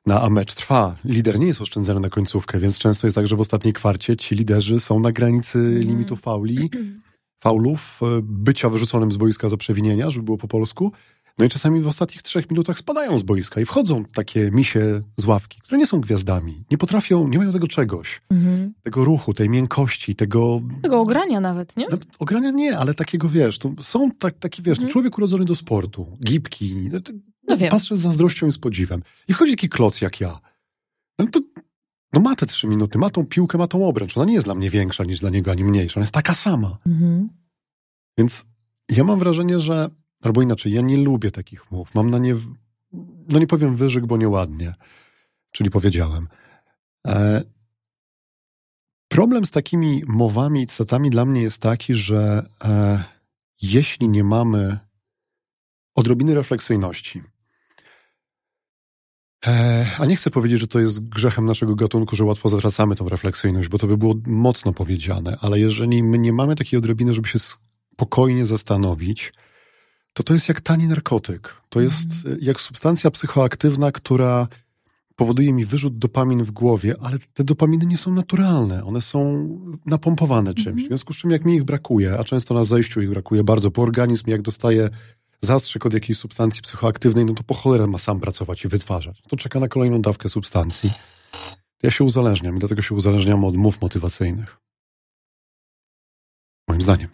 Na, 0.06 0.22
a 0.22 0.30
mecz 0.30 0.54
trwa. 0.54 0.96
Lider 1.06 1.40
nie 1.40 1.48
jest 1.48 1.62
oszczędzany 1.62 2.00
na 2.00 2.10
końcówkę, 2.10 2.60
więc 2.60 2.78
często 2.78 3.08
jest 3.08 3.16
tak, 3.16 3.28
że 3.28 3.36
w 3.36 3.40
ostatniej 3.42 3.74
kwarcie 3.74 4.18
ci 4.18 4.36
liderzy 4.36 4.80
są 4.80 5.00
na 5.00 5.12
granicy 5.12 5.60
Mhm. 5.60 5.82
limitu 5.82 6.16
fauli, 6.16 6.70
faulów, 7.46 8.00
e, 8.04 8.06
bycia 8.24 8.70
wyrzuconym 8.70 9.12
z 9.12 9.18
boiska 9.18 9.50
za 9.50 9.58
przewinienia, 9.58 10.10
żeby 10.10 10.26
było 10.26 10.38
po 10.38 10.48
polsku. 10.48 10.92
No 11.38 11.46
i 11.46 11.50
czasami 11.50 11.82
w 11.82 11.88
ostatnich 11.88 12.22
trzech 12.22 12.50
minutach 12.52 12.80
spadają 12.80 13.18
z 13.18 13.24
boiska 13.24 13.62
i 13.62 13.66
wchodzą 13.66 14.06
takie 14.06 14.52
misie 14.52 15.02
z 15.18 15.26
ławki, 15.26 15.60
które 15.62 15.78
nie 15.78 15.88
są 15.88 16.02
gwiazdami. 16.02 16.64
Nie 16.72 16.78
potrafią, 16.78 17.28
nie 17.28 17.38
mają 17.38 17.52
tego 17.52 17.68
czegoś. 17.68 18.22
Mhm. 18.32 18.74
Tego 18.84 19.06
ruchu, 19.06 19.34
tej 19.34 19.50
miękkości, 19.50 20.16
tego... 20.16 20.62
Tego 20.82 21.00
ogrania 21.00 21.40
nawet, 21.40 21.78
nie? 21.78 21.88
No, 21.92 21.98
ogrania 22.20 22.52
nie, 22.52 22.78
ale 22.78 22.94
takiego, 22.94 23.30
wiesz, 23.30 23.60
są 23.82 24.12
tak, 24.12 24.34
taki, 24.40 24.62
wiesz, 24.62 24.78
Mhm. 24.78 24.92
człowiek 24.92 25.18
urodzony 25.18 25.46
do 25.46 25.56
sportu, 25.56 26.18
gibki, 26.24 26.90
no, 26.92 27.00
No 27.48 27.70
patrzę 27.70 27.98
z 27.98 28.00
zazdrością 28.00 28.48
i 28.48 28.52
z 28.52 28.58
podziwem. 28.58 29.04
I 29.28 29.34
wchodzi 29.34 29.52
taki 29.52 29.70
kloc 29.70 30.02
jak 30.02 30.20
ja. 30.20 30.40
No 31.20 31.26
to, 31.32 31.40
no 32.16 32.22
ma 32.22 32.36
te 32.36 32.46
trzy 32.46 32.68
minuty, 32.68 32.98
ma 32.98 33.10
tą 33.10 33.26
piłkę, 33.26 33.58
ma 33.58 33.68
tą 33.68 33.88
obręcz. 33.88 34.18
Ona 34.18 34.26
nie 34.26 34.34
jest 34.34 34.48
dla 34.48 34.56
mnie 34.56 34.70
większa 34.70 35.04
niż 35.04 35.20
dla 35.20 35.30
niego, 35.30 35.52
ani 35.52 35.64
mniejsza. 35.64 36.00
Ona 36.00 36.04
jest 36.04 36.14
taka 36.14 36.34
sama. 36.36 36.78
Mhm. 36.86 37.30
Więc 38.18 38.46
ja 38.90 39.04
mam 39.04 39.20
wrażenie, 39.20 39.60
że, 39.60 39.90
albo 40.22 40.42
inaczej, 40.42 40.74
ja 40.74 40.82
nie 40.82 40.98
lubię 40.98 41.32
takich 41.32 41.72
mów. 41.72 41.96
Mam 41.96 42.10
na 42.10 42.18
nie, 42.18 42.36
no 43.30 43.40
nie 43.40 43.48
powiem 43.48 43.76
wyżyk, 43.76 44.06
bo 44.06 44.18
nieładnie. 44.18 44.74
Czyli 45.52 45.70
powiedziałem. 45.70 46.28
E, 47.08 47.44
problem 49.08 49.46
z 49.46 49.52
takimi 49.52 50.04
mowami 50.08 50.62
i 50.62 50.68
cytatami 50.68 51.10
dla 51.10 51.26
mnie 51.26 51.42
jest 51.42 51.62
taki, 51.62 51.96
że 51.96 52.50
e, 52.64 53.04
jeśli 53.62 54.10
nie 54.10 54.24
mamy 54.24 54.78
odrobiny 55.96 56.36
refleksyjności, 56.36 57.24
a 60.00 60.06
nie 60.06 60.16
chcę 60.16 60.32
powiedzieć, 60.32 60.60
że 60.60 60.68
to 60.68 60.80
jest 60.80 61.00
grzechem 61.00 61.46
naszego 61.46 61.76
gatunku, 61.76 62.16
że 62.16 62.24
łatwo 62.24 62.50
zatracamy 62.50 62.96
tą 62.96 63.10
refleksyjność, 63.10 63.70
bo 63.70 63.78
to 63.78 63.88
by 63.88 63.98
było 63.98 64.16
mocno 64.28 64.74
powiedziane, 64.74 65.38
ale 65.42 65.60
jeżeli 65.60 66.04
my 66.04 66.18
nie 66.18 66.34
mamy 66.34 66.56
takiej 66.56 66.78
odrobiny, 66.78 67.14
żeby 67.14 67.28
się 67.28 67.40
spokojnie 67.40 68.46
zastanowić, 68.46 69.34
to 70.14 70.24
to 70.24 70.34
jest 70.34 70.48
jak 70.48 70.62
tani 70.62 70.88
narkotyk. 70.88 71.56
To 71.70 71.82
jest 71.82 72.08
e, 72.26 72.38
jak 72.42 72.62
substancja 72.62 73.12
psychoaktywna, 73.12 73.92
która 73.92 74.48
powoduje 75.16 75.54
mi 75.54 75.66
wyrzut 75.66 75.98
dopamin 75.98 76.44
w 76.44 76.52
głowie, 76.52 76.96
ale 77.02 77.18
te 77.34 77.44
dopaminy 77.44 77.86
nie 77.86 77.98
są 77.98 78.14
naturalne. 78.14 78.86
One 78.86 79.02
są 79.02 79.50
napompowane 79.86 80.54
czymś. 80.54 80.68
Mhm. 80.68 80.86
W 80.86 80.88
związku 80.88 81.14
z 81.14 81.18
czym, 81.18 81.32
jak 81.32 81.46
mi 81.46 81.56
ich 81.56 81.64
brakuje, 81.64 82.20
a 82.20 82.24
często 82.24 82.54
na 82.54 82.64
zejściu 82.64 83.02
ich 83.02 83.10
brakuje 83.10 83.44
bardzo, 83.44 83.72
bo 83.72 83.82
organizm, 83.82 84.30
jak 84.30 84.42
dostaje 84.42 84.90
zastrzyk 85.42 85.86
od 85.86 85.94
jakiejś 85.94 86.20
substancji 86.20 86.62
psychoaktywnej, 86.62 87.26
no 87.26 87.34
to 87.34 87.44
po 87.44 87.54
cholerę 87.54 87.88
ma 87.88 87.98
sam 87.98 88.20
pracować 88.20 88.66
i 88.66 88.68
wytwarzać. 88.68 89.22
To 89.30 89.38
czeka 89.38 89.60
na 89.60 89.68
kolejną 89.68 90.02
dawkę 90.02 90.30
substancji. 90.30 90.92
Ja 91.84 91.92
się 91.92 92.04
uzależniam 92.04 92.56
i 92.56 92.60
dlatego 92.60 92.82
się 92.82 92.96
uzależniam 92.96 93.46
od 93.46 93.56
mów 93.56 93.82
motywacyjnych. 93.82 94.58
Moim 96.70 96.82
zdaniem. 96.82 97.10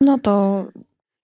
No 0.00 0.18
to... 0.18 0.64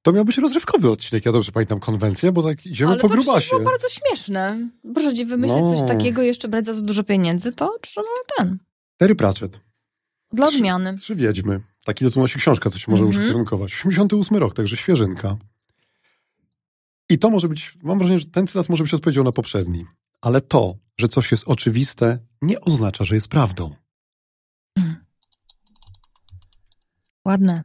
To 0.03 0.13
miał 0.13 0.25
być 0.25 0.39
rozrywkowy 0.39 0.91
odcinek, 0.91 1.27
ja 1.27 1.33
dobrze 1.33 1.53
pamiętam 1.53 1.81
konwencję, 1.81 2.33
bo 2.33 2.43
tak 2.43 2.67
idziemy 2.67 2.91
Ale 2.91 3.01
po 3.01 3.09
to 3.09 3.15
grubasie. 3.15 3.51
było 3.51 3.71
bardzo 3.71 3.89
śmieszne. 3.89 4.69
Proszę 4.95 5.15
ci 5.15 5.25
wymyślić 5.25 5.61
No. 5.61 5.75
coś 5.79 5.89
takiego, 5.89 6.23
jeszcze 6.23 6.49
brać 6.49 6.67
za 6.67 6.75
to 6.75 6.81
dużo 6.83 7.05
pieniędzy, 7.05 7.53
to 7.53 7.79
trzeba 7.81 8.07
ten. 8.39 8.59
Terry 8.99 9.15
Pratchett. 9.15 9.61
Dla 10.33 10.47
Trzy- 10.47 10.57
odmiany. 10.57 10.95
Trzy 10.95 11.15
Wiedźmy. 11.17 11.61
Taki 11.89 12.05
tytuł 12.05 12.23
nosi 12.23 12.39
książka, 12.39 12.71
to 12.71 12.79
się 12.79 12.91
może 12.91 13.03
Mhm. 13.05 13.21
już 13.23 13.29
ukierunkować. 13.29 13.73
88 13.73 14.37
rok, 14.37 14.55
także 14.55 14.77
świeżynka. 14.77 15.37
I 17.09 17.19
to 17.19 17.31
może 17.31 17.49
być, 17.49 17.79
mam 17.83 17.99
wrażenie, 17.99 18.21
że 18.21 18.27
ten 18.27 18.47
cytat 18.47 18.69
może 18.69 18.83
być 18.85 18.95
odpowiedzią 18.95 19.25
na 19.25 19.33
poprzedni. 19.33 19.85
Ale 20.21 20.41
to, 20.41 20.75
że 20.99 21.09
coś 21.09 21.33
jest 21.33 21.49
oczywiste, 21.49 22.19
nie 22.43 22.61
oznacza, 22.61 23.05
że 23.05 23.15
jest 23.15 23.29
prawdą. 23.29 23.75
Ładne. 27.27 27.63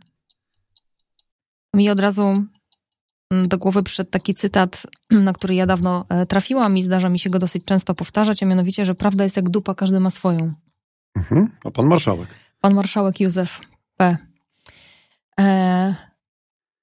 Mi 1.76 1.90
od 1.90 2.00
razu 2.00 2.46
mm, 3.32 3.48
do 3.48 3.58
głowy 3.58 3.84
przyszedł 3.84 4.10
taki 4.10 4.34
cytat, 4.34 4.88
na 5.28 5.34
który 5.34 5.56
ja 5.56 5.66
dawno 5.66 6.06
e, 6.10 6.26
trafiłam 6.26 6.78
i 6.78 6.82
zdarza 6.82 7.10
mi 7.10 7.20
się 7.20 7.30
go 7.30 7.40
dosyć 7.40 7.66
często 7.66 7.96
powtarzać, 7.96 8.44
a 8.44 8.46
mianowicie, 8.46 8.86
że 8.86 8.96
prawda 8.96 9.24
jest 9.24 9.36
jak 9.36 9.50
dupa, 9.50 9.76
każdy 9.76 10.00
ma 10.00 10.10
swoją. 10.10 10.54
Mhm. 11.16 11.52
A 11.66 11.72
pan 11.72 11.86
marszałek. 11.86 12.30
Pan 12.62 12.74
marszałek 12.74 13.20
Józef 13.20 13.73
E, 15.40 15.96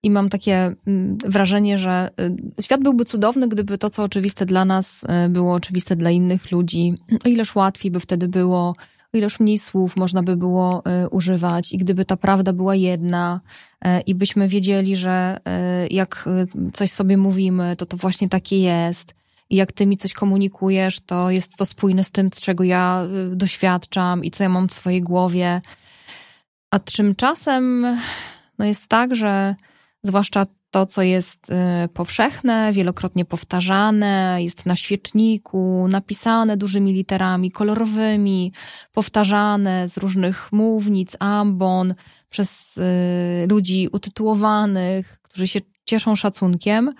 I 0.02 0.10
mam 0.10 0.28
takie 0.28 0.74
mm, 0.86 1.18
wrażenie, 1.24 1.78
że 1.78 2.10
y, 2.58 2.62
świat 2.62 2.82
byłby 2.82 3.04
cudowny, 3.04 3.48
gdyby 3.48 3.78
to, 3.78 3.90
co 3.90 4.02
oczywiste 4.02 4.46
dla 4.46 4.64
nas, 4.64 5.02
y, 5.26 5.28
było 5.28 5.54
oczywiste 5.54 5.96
dla 5.96 6.10
innych 6.10 6.50
ludzi. 6.50 6.94
O 7.24 7.28
ileż 7.28 7.54
łatwiej 7.54 7.90
by 7.90 8.00
wtedy 8.00 8.28
było, 8.28 8.74
o 9.14 9.16
ileż 9.16 9.40
mniej 9.40 9.58
słów 9.58 9.96
można 9.96 10.22
by 10.22 10.36
było 10.36 10.82
y, 11.04 11.08
używać, 11.08 11.72
i 11.72 11.78
gdyby 11.78 12.04
ta 12.04 12.16
prawda 12.16 12.52
była 12.52 12.74
jedna, 12.74 13.40
i 14.06 14.14
byśmy 14.14 14.48
wiedzieli, 14.48 14.96
że 14.96 15.38
jak 15.90 16.28
coś 16.72 16.90
sobie 16.90 17.16
mówimy, 17.16 17.76
to 17.76 17.86
to 17.86 17.96
właśnie 17.96 18.28
takie 18.28 18.60
jest. 18.60 19.14
I 19.50 19.56
jak 19.56 19.72
ty 19.72 19.86
mi 19.86 19.96
coś 19.96 20.12
komunikujesz, 20.12 21.00
to 21.00 21.30
jest 21.30 21.56
to 21.56 21.66
spójne 21.66 22.04
z 22.04 22.10
tym, 22.10 22.30
z 22.34 22.40
czego 22.40 22.64
ja 22.64 23.06
doświadczam 23.32 24.24
i 24.24 24.30
co 24.30 24.42
ja 24.42 24.48
mam 24.48 24.68
w 24.68 24.74
swojej 24.74 25.02
głowie. 25.02 25.60
A 26.70 26.78
tymczasem 26.78 27.86
no 28.58 28.64
jest 28.64 28.86
tak, 28.86 29.14
że 29.14 29.54
zwłaszcza 30.02 30.46
to, 30.70 30.86
co 30.86 31.02
jest 31.02 31.50
y, 31.50 31.88
powszechne, 31.88 32.72
wielokrotnie 32.72 33.24
powtarzane, 33.24 34.36
jest 34.38 34.66
na 34.66 34.76
świeczniku, 34.76 35.86
napisane 35.88 36.56
dużymi 36.56 36.92
literami 36.92 37.50
kolorowymi, 37.50 38.52
powtarzane 38.92 39.88
z 39.88 39.96
różnych 39.96 40.52
mównic, 40.52 41.16
ambon, 41.20 41.94
przez 42.28 42.76
y, 42.76 43.46
ludzi 43.48 43.88
utytułowanych, 43.92 45.18
którzy 45.22 45.48
się 45.48 45.60
cieszą 45.84 46.16
szacunkiem, 46.16 46.94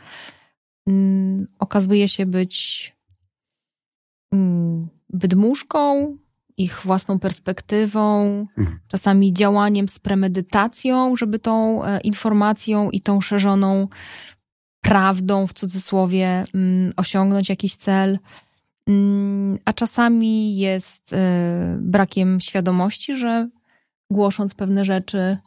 mm, 0.86 1.46
okazuje 1.58 2.08
się 2.08 2.26
być 2.26 2.92
mm, 4.32 4.88
wydmuszką, 5.08 6.16
ich 6.62 6.80
własną 6.84 7.18
perspektywą, 7.18 8.24
Mhm. 8.58 8.78
czasami 8.88 9.32
działaniem 9.32 9.88
z 9.88 9.98
premedytacją, 9.98 11.16
żeby 11.16 11.38
tą 11.38 11.84
e, 11.84 12.00
informacją 12.00 12.90
i 12.90 13.00
tą 13.00 13.20
szerzoną 13.20 13.88
prawdą, 14.80 15.46
w 15.46 15.52
cudzysłowie, 15.52 16.44
mm, 16.54 16.92
osiągnąć 16.96 17.48
jakiś 17.48 17.76
cel. 17.76 18.18
Mm, 18.86 19.58
A 19.64 19.72
czasami 19.72 20.56
jest 20.56 21.12
e, 21.12 21.78
brakiem 21.80 22.40
świadomości, 22.40 23.16
że 23.16 23.48
głosząc 24.10 24.54
pewne 24.54 24.84
rzeczy, 24.84 25.38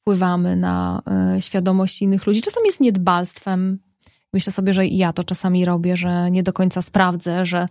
wpływamy 0.00 0.56
na 0.56 1.02
e, 1.36 1.40
świadomość 1.42 2.02
innych 2.02 2.26
ludzi. 2.26 2.42
Czasem 2.42 2.62
jest 2.66 2.80
niedbalstwem. 2.80 3.78
Myślę 4.32 4.52
sobie, 4.52 4.72
że 4.72 4.86
ja 4.86 5.12
to 5.12 5.24
czasami 5.24 5.64
robię, 5.64 5.96
że 5.96 6.30
nie 6.30 6.42
do 6.42 6.52
końca 6.52 6.82
sprawdzę, 6.82 7.46
że 7.46 7.68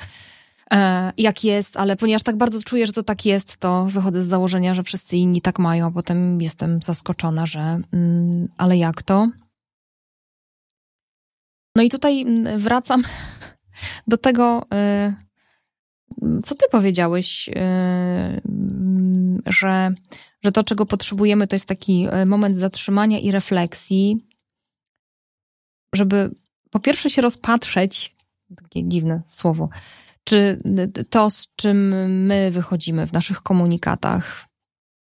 jak 1.17 1.43
jest, 1.43 1.77
ale 1.77 1.95
ponieważ 1.95 2.23
tak 2.23 2.37
bardzo 2.37 2.63
czuję, 2.63 2.87
że 2.87 2.93
to 2.93 3.03
tak 3.03 3.25
jest, 3.25 3.57
to 3.57 3.85
wychodzę 3.85 4.23
z 4.23 4.27
założenia, 4.27 4.73
że 4.73 4.83
wszyscy 4.83 5.17
inni 5.17 5.41
tak 5.41 5.59
mają, 5.59 5.87
a 5.87 5.91
potem 5.91 6.41
jestem 6.41 6.81
zaskoczona, 6.81 7.45
że 7.45 7.79
mm, 7.93 8.47
ale 8.57 8.77
jak 8.77 9.03
to? 9.03 9.27
No 11.75 11.83
i 11.83 11.89
tutaj 11.89 12.21
mm, 12.21 12.59
wracam 12.59 13.03
do 14.07 14.17
tego, 14.17 14.65
y, 14.73 16.41
co 16.43 16.55
ty 16.55 16.65
powiedziałeś, 16.71 17.49
y, 17.49 17.53
że, 19.45 19.91
że 20.43 20.51
to, 20.51 20.63
czego 20.63 20.85
potrzebujemy, 20.85 21.47
to 21.47 21.55
jest 21.55 21.67
taki 21.67 22.07
y, 22.07 22.25
moment 22.25 22.57
zatrzymania 22.57 23.19
i 23.19 23.31
refleksji, 23.31 24.27
żeby 25.93 26.35
po 26.71 26.79
pierwsze 26.79 27.09
się 27.09 27.21
rozpatrzeć, 27.21 28.15
takie 28.63 28.87
dziwne 28.87 29.21
słowo, 29.27 29.69
czy 30.27 30.57
to, 31.09 31.29
z 31.29 31.47
czym 31.55 31.77
my 32.25 32.51
wychodzimy 32.51 33.07
w 33.07 33.13
naszych 33.13 33.41
komunikatach, 33.41 34.45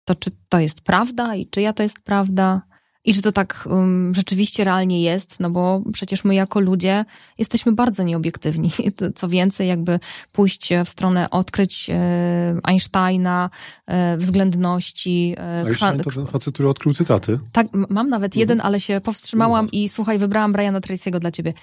to 0.05 0.15
czy 0.15 0.31
to 0.49 0.59
jest 0.59 0.81
prawda 0.81 1.35
i 1.35 1.47
czyja 1.47 1.73
to 1.73 1.83
jest 1.83 1.99
prawda, 1.99 2.61
i 3.05 3.13
czy 3.13 3.21
to 3.21 3.31
tak 3.31 3.67
um, 3.69 4.13
rzeczywiście 4.15 4.63
realnie 4.63 5.03
jest, 5.03 5.39
no 5.39 5.49
bo 5.49 5.81
przecież 5.93 6.23
my 6.23 6.35
jako 6.35 6.59
ludzie 6.59 7.05
jesteśmy 7.38 7.71
bardzo 7.71 8.03
nieobiektywni. 8.03 8.71
Co 9.15 9.29
więcej, 9.29 9.67
jakby 9.67 9.99
pójść 10.31 10.69
w 10.85 10.89
stronę 10.89 11.29
odkryć 11.29 11.89
e, 11.89 12.59
Einsteina, 12.63 13.49
e, 13.88 14.17
względności. 14.17 15.35
E, 15.38 15.63
Einstein 15.65 16.03
to 16.03 16.11
ten 16.11 16.27
facet, 16.27 16.53
który 16.53 16.69
odkrył 16.69 16.93
cytaty. 16.93 17.39
Tak, 17.51 17.67
mam 17.89 18.09
nawet 18.09 18.31
mhm. 18.31 18.39
jeden, 18.39 18.61
ale 18.61 18.79
się 18.79 19.01
powstrzymałam 19.01 19.65
mhm. 19.65 19.71
i 19.71 19.89
słuchaj, 19.89 20.19
wybrałam 20.19 20.53
Briana 20.53 20.79
Tracy'ego 20.79 21.19
dla 21.19 21.31
ciebie 21.31 21.53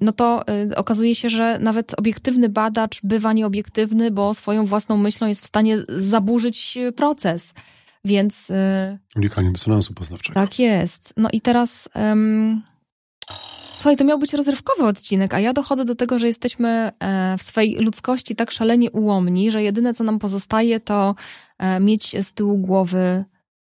no 0.00 0.12
to 0.12 0.48
e, 0.48 0.76
okazuje 0.76 1.14
się, 1.14 1.28
że 1.28 1.58
nawet 1.58 1.98
obiektywny 1.98 2.48
badacz 2.48 3.00
bywa 3.02 3.32
nieobiektywny, 3.32 4.10
bo 4.10 4.34
swoją 4.34 4.66
własną 4.66 4.96
myślą 4.96 5.26
jest 5.26 5.42
w 5.42 5.46
stanie 5.46 5.78
zaburzyć 5.88 6.78
proces. 6.96 7.54
Więc. 8.04 8.48
Unikanie 9.16 9.50
dysonansu 9.50 9.94
poznawczego. 9.94 10.34
Tak 10.40 10.58
jest. 10.58 11.14
No 11.16 11.28
i 11.32 11.40
teraz. 11.40 11.88
Um, 11.94 12.62
słuchaj, 13.74 13.96
to 13.96 14.04
miał 14.04 14.18
być 14.18 14.34
rozrywkowy 14.34 14.84
odcinek, 14.84 15.34
a 15.34 15.40
ja 15.40 15.52
dochodzę 15.52 15.84
do 15.84 15.94
tego, 15.94 16.18
że 16.18 16.26
jesteśmy 16.26 16.92
e, 16.98 17.38
w 17.38 17.42
swej 17.42 17.74
ludzkości 17.74 18.36
tak 18.36 18.50
szalenie 18.50 18.90
ułomni, 18.90 19.50
że 19.50 19.62
jedyne, 19.62 19.94
co 19.94 20.04
nam 20.04 20.18
pozostaje, 20.18 20.80
to 20.80 21.14
e, 21.58 21.80
mieć 21.80 22.24
z 22.24 22.32
tyłu 22.32 22.58
głowy 22.58 23.24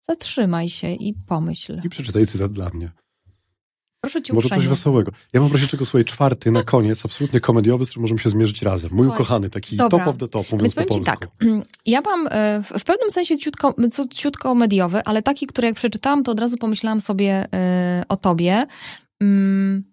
zatrzymaj 0.09 0.69
się 0.69 0.91
i 0.91 1.15
pomyśl. 1.15 1.81
I 1.85 1.89
przeczytaj 1.89 2.27
cytat 2.27 2.53
dla 2.53 2.71
mnie. 2.71 2.91
Proszę 4.01 4.23
cię 4.23 4.33
Może 4.35 4.49
coś 4.49 4.69
wesołego. 4.69 5.13
Ja 5.33 5.41
mam 5.41 5.49
wrażenie 5.49 5.69
czego, 5.69 5.87
słuchaj, 5.87 6.05
czwarty 6.05 6.51
na 6.51 6.63
koniec, 6.63 7.05
absolutnie 7.05 7.41
komediowy, 7.41 7.87
z 7.87 7.91
którym 7.91 8.03
możemy 8.03 8.21
się 8.21 8.31
zmierzyć 8.31 8.63
razem. 8.63 8.91
Mój 8.93 9.07
Słuchaj, 9.07 9.21
ukochany, 9.21 9.51
taki 9.51 9.77
dobra. 9.77 9.99
top 9.99 10.09
of 10.09 10.17
the 10.17 10.29
top, 10.29 10.53
mówiąc 10.53 10.75
Więc 10.75 10.89
po 10.89 10.95
polsku. 10.95 11.05
tak, 11.05 11.29
ja 11.87 12.01
mam 12.01 12.29
e, 12.31 12.63
w 12.79 12.85
pewnym 12.85 13.11
sensie 13.11 13.39
ciutko, 13.39 13.75
ciutko 14.15 14.55
mediowy, 14.55 15.01
ale 15.05 15.23
taki, 15.23 15.47
który 15.47 15.67
jak 15.67 15.77
przeczytałam, 15.77 16.25
to 16.25 16.33
od 16.33 16.41
razu 16.41 16.57
pomyślałam 16.57 17.01
sobie 17.01 17.49
e, 17.53 18.05
o 18.09 18.17
tobie, 18.17 18.67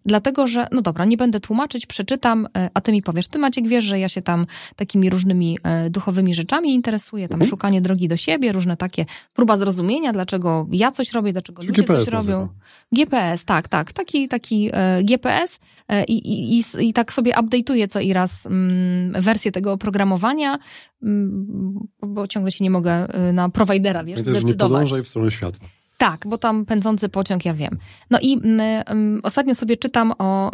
dlatego, 0.06 0.48
że, 0.48 0.68
no 0.72 0.82
dobra, 0.82 1.06
nie 1.06 1.18
będę 1.18 1.40
tłumaczyć, 1.40 1.86
przeczytam, 1.86 2.48
e, 2.58 2.70
a 2.74 2.82
ty 2.82 2.92
mi 2.92 3.02
powiesz. 3.02 3.28
Ty, 3.28 3.40
Maciek, 3.40 3.68
wiesz, 3.68 3.86
że 3.86 4.00
ja 4.00 4.10
się 4.10 4.22
tam 4.22 4.46
takimi 4.76 5.10
różnymi 5.10 5.58
e, 5.64 5.90
duchowymi 5.90 6.34
rzeczami 6.34 6.74
interesuję, 6.74 7.28
tam 7.28 7.36
mhm. 7.36 7.50
szukanie 7.50 7.82
drogi 7.82 8.08
do 8.08 8.18
siebie, 8.18 8.52
różne 8.52 8.78
takie, 8.78 9.06
próba 9.34 9.58
zrozumienia, 9.58 10.14
dlaczego 10.14 10.68
ja 10.72 10.92
coś 10.92 11.12
robię, 11.12 11.34
dlaczego 11.34 11.62
ludzie 11.62 11.82
GPS 11.82 12.04
coś 12.04 12.14
robią. 12.14 12.40
Nazywa. 12.40 12.50
GPS, 12.92 13.46
tak, 13.46 13.68
tak, 13.68 13.94
taki, 13.94 14.28
taki 14.28 14.70
e, 14.74 15.04
GPS 15.04 15.60
i, 16.08 16.14
i, 16.14 16.60
i, 16.60 16.88
i 16.90 16.94
tak 16.94 17.14
sobie 17.14 17.32
update'uję 17.32 17.88
co 17.88 18.00
i 18.00 18.14
raz 18.14 18.46
mm, 18.46 19.22
wersję 19.22 19.52
tego 19.52 19.72
oprogramowania, 19.72 20.60
mm, 21.04 21.88
bo 22.02 22.28
ciągle 22.28 22.52
się 22.52 22.64
nie 22.64 22.70
mogę 22.70 23.08
na 23.34 23.50
prowajdera, 23.50 24.04
wiesz, 24.04 24.20
Pamiętaj, 24.20 24.42
zdecydować. 24.42 24.72
nie 24.72 24.78
podążaj 24.78 25.04
w 25.04 25.08
stronę 25.10 25.32
światła. 25.32 25.68
Tak, 26.04 26.28
bo 26.28 26.38
tam 26.38 26.66
pędzący 26.66 27.10
pociąg, 27.10 27.46
ja 27.46 27.54
wiem. 27.54 27.78
No 28.10 28.20
i 28.22 28.38
y, 28.38 29.22
ostatnio 29.24 29.56
sobie 29.56 29.78
czytam 29.78 30.14
o 30.20 30.52
y, 30.52 30.54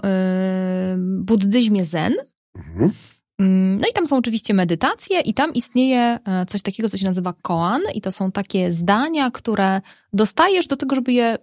buddyzmie 0.97 1.85
zen. 1.85 2.13
Mhm. 2.55 2.91
Mm, 3.39 3.77
no 3.81 3.87
i 3.87 3.93
tam 3.93 4.07
są 4.07 4.17
oczywiście 4.17 4.53
medytacje 4.53 5.21
i 5.21 5.33
tam 5.33 5.53
istnieje 5.53 6.19
e, 6.25 6.45
coś 6.45 6.61
takiego, 6.61 6.89
co 6.89 6.97
się 6.97 7.05
nazywa 7.05 7.33
koan 7.41 7.81
i 7.95 8.01
to 8.01 8.11
są 8.11 8.31
takie 8.31 8.71
zdania, 8.71 9.31
które 9.31 9.81
dostajesz 10.13 10.67
do 10.67 10.75
tego, 10.75 10.95
żeby 10.95 11.13
je 11.13 11.37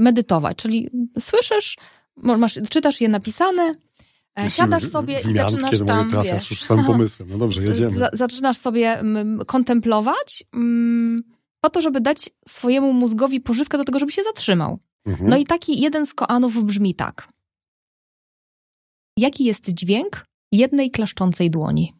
medytować. 0.00 0.56
Czyli 0.56 0.90
słyszysz, 1.18 1.76
masz, 2.16 2.58
czytasz 2.70 3.00
je 3.00 3.08
napisane, 3.08 3.74
e, 4.38 4.50
siadasz 4.50 4.84
sobie 4.84 5.20
i 5.30 5.34
zaczynasz 5.34 5.70
kiedy 5.70 5.84
tam, 5.84 6.10
wiesz, 6.24 6.64
samym 6.64 6.84
pomysłem. 6.84 7.28
No 7.28 7.38
dobrze, 7.38 7.62
jedziemy. 7.66 7.96
zaczynasz 8.12 8.56
sobie 8.56 9.02
kontemplować 9.46 10.44
po 11.60 11.70
to, 11.70 11.80
żeby 11.80 12.00
dać 12.00 12.30
swojemu 12.48 12.92
mózgowi 12.92 13.40
pożywkę 13.40 13.78
do 13.78 13.84
tego, 13.84 13.98
żeby 13.98 14.12
się 14.12 14.22
zatrzymał. 14.22 14.78
Mhm. 15.06 15.30
No 15.30 15.36
i 15.36 15.44
taki 15.44 15.80
jeden 15.80 16.06
z 16.06 16.14
koanów 16.14 16.64
brzmi 16.64 16.94
tak. 16.94 17.28
Jaki 19.16 19.44
jest 19.44 19.68
dźwięk 19.68 20.26
jednej 20.52 20.90
klaszczącej 20.90 21.50
dłoni? 21.50 21.94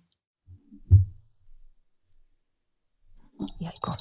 Jajko. 3.61 3.96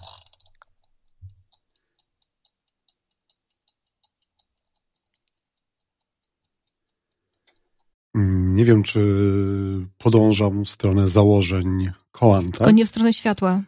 Mm, 8.16 8.56
nie 8.56 8.66
wiem, 8.66 8.84
czy 8.84 9.00
podążam 9.98 10.66
w 10.66 10.70
stronę 10.70 11.08
założeń 11.08 11.92
koan, 12.12 12.44
tak? 12.46 12.58
Tylko 12.58 12.72
nie 12.72 12.86
w 12.86 12.90
stronę 12.90 13.14
światła. 13.14 13.62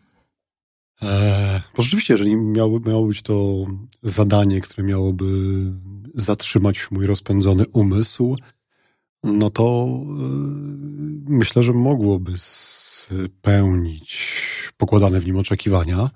E, 1.01 1.30
bo 1.75 1.83
rzeczywiście, 1.83 2.13
jeżeli 2.13 2.35
miało, 2.35 2.79
miało 2.79 3.07
być 3.07 3.21
to 3.21 3.65
zadanie, 4.03 4.61
które 4.61 4.87
miałoby 4.87 5.25
zatrzymać 6.13 6.91
mój 6.91 7.05
rozpędzony 7.05 7.65
umysł, 7.67 8.35
no 9.23 9.49
to 9.49 9.87
e, 9.87 10.21
myślę, 11.27 11.63
że 11.63 11.73
mogłoby 11.73 12.31
spełnić 12.37 14.27
pokładane 14.77 15.19
w 15.19 15.25
nim 15.25 15.37
oczekiwania. 15.37 16.09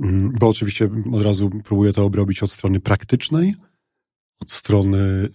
Mm, 0.00 0.32
bo 0.40 0.48
oczywiście 0.48 0.90
od 1.12 1.22
razu 1.22 1.50
próbuję 1.64 1.92
to 1.92 2.04
obrobić 2.04 2.42
od 2.42 2.52
strony 2.52 2.80
praktycznej, 2.80 3.54
od 4.40 4.50
strony 4.50 5.28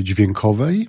y, 0.00 0.04
dźwiękowej. 0.04 0.88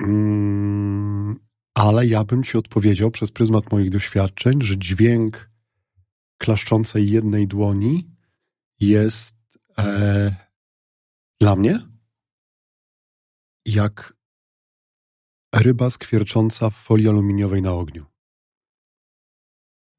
Mm, 0.00 1.36
ale 1.74 2.06
ja 2.06 2.24
bym 2.24 2.42
ci 2.42 2.58
odpowiedział 2.58 3.10
przez 3.10 3.30
pryzmat 3.30 3.72
moich 3.72 3.90
doświadczeń, 3.90 4.62
że 4.62 4.78
dźwięk 4.78 5.50
klaszczącej 6.38 7.10
jednej 7.10 7.46
dłoni 7.46 8.10
jest 8.80 9.34
e, 9.78 10.34
dla 11.40 11.56
mnie 11.56 11.80
jak 13.66 14.16
ryba 15.54 15.90
skwiercząca 15.90 16.70
w 16.70 16.74
folii 16.74 17.08
aluminiowej 17.08 17.62
na 17.62 17.72
ogniu. 17.72 18.06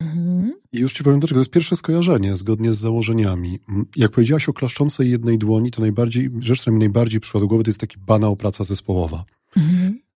Mhm. 0.02 0.54
I 0.72 0.80
już 0.80 0.94
ci 0.94 1.04
powiem 1.04 1.20
dlaczego. 1.20 1.38
To 1.38 1.42
jest 1.42 1.52
pierwsze 1.52 1.78
skojarzenie, 1.78 2.36
zgodnie 2.36 2.74
z 2.74 2.78
założeniami. 2.78 3.60
Jak 3.96 4.12
powiedziałaś 4.12 4.50
o 4.50 4.54
klaszczącej 4.54 5.10
jednej 5.10 5.38
dłoni, 5.38 5.72
to 5.72 5.82
najbardziej, 5.82 6.30
rzecz, 6.40 6.62
która 6.62 6.74
mi 6.74 6.80
najbardziej 6.80 7.20
przyszła 7.20 7.42
do 7.42 7.48
głowy, 7.48 7.64
to 7.64 7.70
jest 7.70 7.80
taki 7.80 7.98
banał 7.98 8.36
praca 8.36 8.64
zespołowa. 8.64 9.26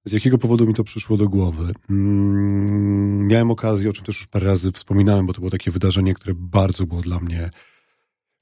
Z 0.06 0.12
jakiego 0.12 0.38
powodu 0.38 0.68
mi 0.68 0.74
to 0.74 0.84
przyszło 0.84 1.18
do 1.18 1.30
głowy? 1.30 1.74
Mm, 1.90 3.28
miałem 3.28 3.52
okazję, 3.52 3.90
o 3.90 3.94
czym 3.94 4.06
też 4.06 4.18
już 4.18 4.28
parę 4.28 4.48
razy 4.48 4.72
wspominałem, 4.72 5.26
bo 5.26 5.34
to 5.34 5.40
było 5.40 5.52
takie 5.52 5.72
wydarzenie, 5.72 6.14
które 6.14 6.34
bardzo 6.38 6.86
było 6.86 7.02
dla 7.02 7.20
mnie 7.20 7.50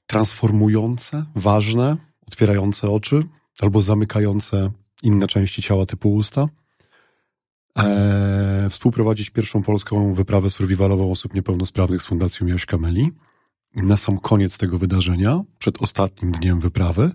transformujące, 0.06 1.24
ważne, 1.36 1.96
otwierające 2.26 2.90
oczy 2.90 3.22
albo 3.60 3.80
zamykające 3.80 4.70
inne 5.02 5.26
części 5.26 5.62
ciała 5.62 5.86
typu 5.86 6.14
usta. 6.14 6.48
E, 7.78 8.68
współprowadzić 8.70 9.30
pierwszą 9.30 9.62
polską 9.62 10.14
wyprawę 10.14 10.50
survivalową 10.50 11.12
osób 11.12 11.34
niepełnosprawnych 11.34 12.02
z 12.02 12.06
Fundacją 12.06 12.46
Jaś 12.46 12.66
Kameli. 12.66 13.10
Na 13.74 13.96
sam 13.96 14.18
koniec 14.18 14.58
tego 14.58 14.78
wydarzenia, 14.78 15.40
przed 15.58 15.82
ostatnim 15.82 16.32
dniem 16.32 16.60
wyprawy, 16.60 17.10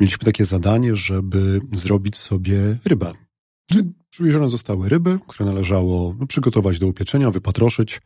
mieliśmy 0.00 0.24
takie 0.24 0.44
zadanie, 0.44 0.96
żeby 0.96 1.60
zrobić 1.72 2.16
sobie 2.16 2.78
rybę 2.84 3.23
przywiezione 4.10 4.48
zostały 4.48 4.88
ryby, 4.88 5.18
które 5.28 5.46
należało 5.46 6.14
no, 6.18 6.26
przygotować 6.26 6.78
do 6.78 6.86
upieczenia, 6.86 7.30
wypatroszyć. 7.30 8.00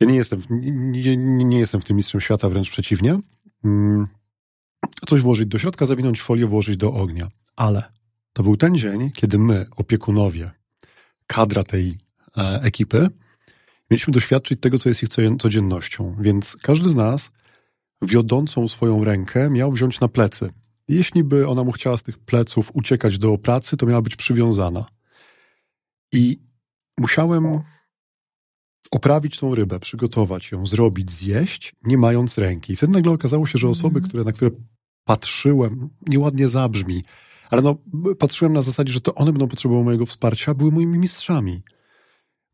Ja 0.00 0.06
nie 0.06 0.14
jestem, 0.14 0.42
nie, 0.50 1.16
nie 1.16 1.58
jestem 1.58 1.80
w 1.80 1.84
tym 1.84 1.96
mistrzem 1.96 2.20
świata, 2.20 2.48
wręcz 2.48 2.70
przeciwnie. 2.70 3.20
Mm, 3.64 4.06
coś 5.06 5.20
włożyć 5.20 5.48
do 5.48 5.58
środka, 5.58 5.86
zawinąć 5.86 6.22
folię, 6.22 6.46
włożyć 6.46 6.76
do 6.76 6.94
ognia. 6.94 7.28
Ale 7.56 7.82
to 8.32 8.42
był 8.42 8.56
ten 8.56 8.78
dzień, 8.78 9.10
kiedy 9.10 9.38
my, 9.38 9.66
opiekunowie, 9.76 10.50
kadra 11.26 11.64
tej 11.64 11.98
e, 12.36 12.60
ekipy, 12.62 13.08
mieliśmy 13.90 14.12
doświadczyć 14.12 14.60
tego, 14.60 14.78
co 14.78 14.88
jest 14.88 15.02
ich 15.02 15.08
codziennością. 15.38 16.16
Więc 16.20 16.56
każdy 16.62 16.88
z 16.88 16.94
nas 16.94 17.30
wiodącą 18.02 18.68
swoją 18.68 19.04
rękę 19.04 19.50
miał 19.50 19.72
wziąć 19.72 20.00
na 20.00 20.08
plecy. 20.08 20.50
Jeśli 20.88 21.24
by 21.24 21.48
ona 21.48 21.64
mu 21.64 21.72
chciała 21.72 21.96
z 21.96 22.02
tych 22.02 22.18
pleców 22.18 22.70
uciekać 22.74 23.18
do 23.18 23.38
pracy, 23.38 23.76
to 23.76 23.86
miała 23.86 24.02
być 24.02 24.16
przywiązana. 24.16 24.86
I 26.12 26.40
musiałem 26.98 27.60
oprawić 28.90 29.38
tą 29.38 29.54
rybę, 29.54 29.80
przygotować 29.80 30.52
ją, 30.52 30.66
zrobić, 30.66 31.12
zjeść, 31.12 31.74
nie 31.84 31.98
mając 31.98 32.38
ręki. 32.38 32.72
I 32.72 32.76
wtedy 32.76 32.92
nagle 32.92 33.12
okazało 33.12 33.46
się, 33.46 33.58
że 33.58 33.68
osoby, 33.68 33.98
mm. 33.98 34.08
które, 34.08 34.24
na 34.24 34.32
które 34.32 34.50
patrzyłem, 35.04 35.88
nieładnie 36.06 36.48
zabrzmi, 36.48 37.04
ale 37.50 37.62
no, 37.62 37.76
patrzyłem 38.18 38.52
na 38.52 38.62
zasadzie, 38.62 38.92
że 38.92 39.00
to 39.00 39.14
one 39.14 39.32
będą 39.32 39.48
potrzebowały 39.48 39.84
mojego 39.84 40.06
wsparcia, 40.06 40.54
były 40.54 40.72
moimi 40.72 40.98
mistrzami. 40.98 41.62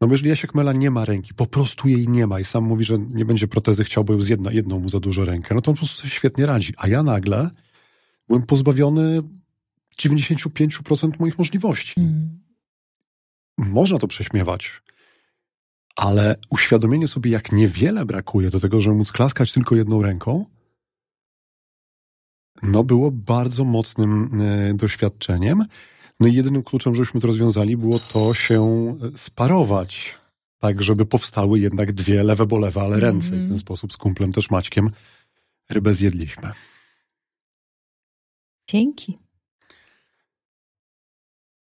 No 0.00 0.08
bo 0.08 0.14
jeżeli 0.14 0.30
Jasiek 0.30 0.54
Mela 0.54 0.72
nie 0.72 0.90
ma 0.90 1.04
ręki, 1.04 1.34
po 1.34 1.46
prostu 1.46 1.88
jej 1.88 2.08
nie 2.08 2.26
ma 2.26 2.40
i 2.40 2.44
sam 2.44 2.64
mówi, 2.64 2.84
że 2.84 2.98
nie 2.98 3.24
będzie 3.24 3.48
protezy, 3.48 3.84
chciałby 3.84 4.22
z 4.22 4.28
jedna, 4.28 4.52
jedną 4.52 4.80
mu 4.80 4.88
za 4.88 5.00
dużo 5.00 5.24
rękę, 5.24 5.54
no 5.54 5.60
to 5.60 5.70
on 5.70 5.74
po 5.74 5.78
prostu 5.78 5.96
sobie 5.96 6.10
świetnie 6.10 6.46
radzi. 6.46 6.72
A 6.76 6.88
ja 6.88 7.02
nagle 7.02 7.50
byłem 8.28 8.42
pozbawiony 8.42 9.22
95% 10.00 11.20
moich 11.20 11.38
możliwości. 11.38 12.00
Mm. 12.00 12.42
Można 13.58 13.98
to 13.98 14.08
prześmiewać, 14.08 14.82
ale 15.96 16.36
uświadomienie 16.50 17.08
sobie, 17.08 17.30
jak 17.30 17.52
niewiele 17.52 18.04
brakuje 18.04 18.50
do 18.50 18.60
tego, 18.60 18.80
żeby 18.80 18.96
móc 18.96 19.12
klaskać 19.12 19.52
tylko 19.52 19.76
jedną 19.76 20.02
ręką, 20.02 20.46
no 22.62 22.84
było 22.84 23.10
bardzo 23.10 23.64
mocnym 23.64 24.40
y, 24.40 24.74
doświadczeniem. 24.74 25.64
No 26.20 26.26
i 26.26 26.34
jedynym 26.34 26.62
kluczem, 26.62 26.94
żebyśmy 26.94 27.20
to 27.20 27.26
rozwiązali, 27.26 27.76
było 27.76 27.98
to 27.98 28.34
się 28.34 28.94
sparować, 29.16 30.14
tak 30.58 30.82
żeby 30.82 31.06
powstały 31.06 31.60
jednak 31.60 31.92
dwie 31.92 32.24
lewe 32.24 32.46
bo 32.46 32.58
lewe, 32.58 32.82
ale 32.82 33.00
ręce. 33.00 33.28
Mm. 33.28 33.38
I 33.38 33.40
w 33.40 33.40
ten 33.40 33.40
mhm. 33.40 33.58
sposób 33.58 33.92
z 33.92 33.96
kumplem 33.96 34.32
też 34.32 34.50
Maćkiem 34.50 34.90
rybę 35.70 35.94
zjedliśmy. 35.94 36.52
Dzięki. 38.68 39.18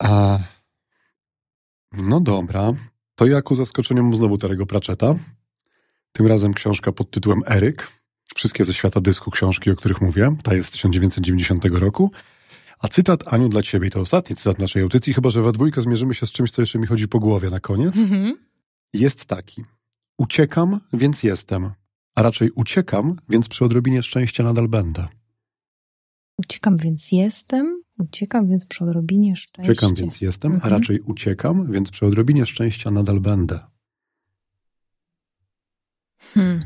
A, 0.02 0.38
no 1.92 2.20
dobra. 2.20 2.72
To 3.14 3.26
ja 3.26 3.42
ku 3.42 3.54
zaskoczeniu 3.54 4.02
mam 4.02 4.16
znowu 4.16 4.38
Terego 4.38 4.66
Pratchetta. 4.66 5.14
Tym 6.12 6.26
razem 6.26 6.54
książka 6.54 6.92
pod 6.92 7.10
tytułem 7.10 7.40
Eryk. 7.46 7.88
Wszystkie 8.34 8.64
ze 8.64 8.74
świata 8.74 9.00
dysku 9.00 9.30
książki, 9.30 9.70
o 9.70 9.76
których 9.76 10.00
mówię. 10.00 10.36
Ta 10.42 10.54
jest 10.54 10.68
z 10.68 10.72
1990 10.72 11.64
roku. 11.64 12.10
A 12.78 12.88
cytat, 12.88 13.32
Aniu, 13.32 13.48
dla 13.48 13.62
ciebie, 13.62 13.90
to 13.90 14.00
ostatni 14.00 14.36
cytat 14.36 14.58
naszej 14.58 14.82
audycji, 14.82 15.14
chyba 15.14 15.30
że 15.30 15.42
we 15.42 15.52
dwójkę 15.52 15.80
zmierzymy 15.80 16.14
się 16.14 16.26
z 16.26 16.32
czymś, 16.32 16.50
co 16.50 16.62
jeszcze 16.62 16.78
mi 16.78 16.86
chodzi 16.86 17.08
po 17.08 17.18
głowie 17.18 17.50
na 17.50 17.60
koniec. 17.60 17.94
Mm-hmm. 17.94 18.32
Jest 18.92 19.24
taki. 19.24 19.64
Uciekam, 20.18 20.80
więc 20.92 21.22
jestem. 21.22 21.70
A 22.14 22.22
raczej 22.22 22.50
uciekam, 22.50 23.16
więc 23.28 23.48
przy 23.48 23.64
odrobinie 23.64 24.02
szczęścia 24.02 24.44
nadal 24.44 24.68
będę. 24.68 25.08
Uciekam, 26.38 26.76
więc 26.76 27.12
jestem. 27.12 27.82
Uciekam, 27.98 28.48
więc 28.48 28.66
przy 28.66 28.84
odrobinie 28.84 29.36
szczęścia. 29.36 29.72
Uciekam, 29.72 29.94
więc 29.94 30.20
jestem, 30.20 30.52
mhm. 30.52 30.72
a 30.72 30.78
raczej 30.78 31.00
uciekam, 31.00 31.72
więc 31.72 31.90
przy 31.90 32.06
odrobinie 32.06 32.46
szczęścia 32.46 32.90
nadal 32.90 33.20
będę. 33.20 33.60
Hmm. 36.18 36.64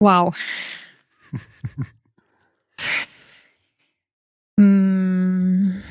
Wow. 0.00 0.32
mm. 4.58 5.82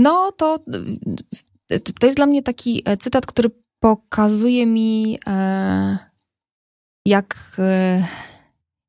No 0.00 0.32
to 0.32 0.58
to 2.00 2.06
jest 2.06 2.16
dla 2.16 2.26
mnie 2.26 2.42
taki 2.42 2.82
e, 2.84 2.96
cytat, 2.96 3.26
który 3.26 3.50
pokazuje 3.80 4.66
mi, 4.66 5.18
e, 5.26 5.98
jak, 7.06 7.56
e, 7.58 8.06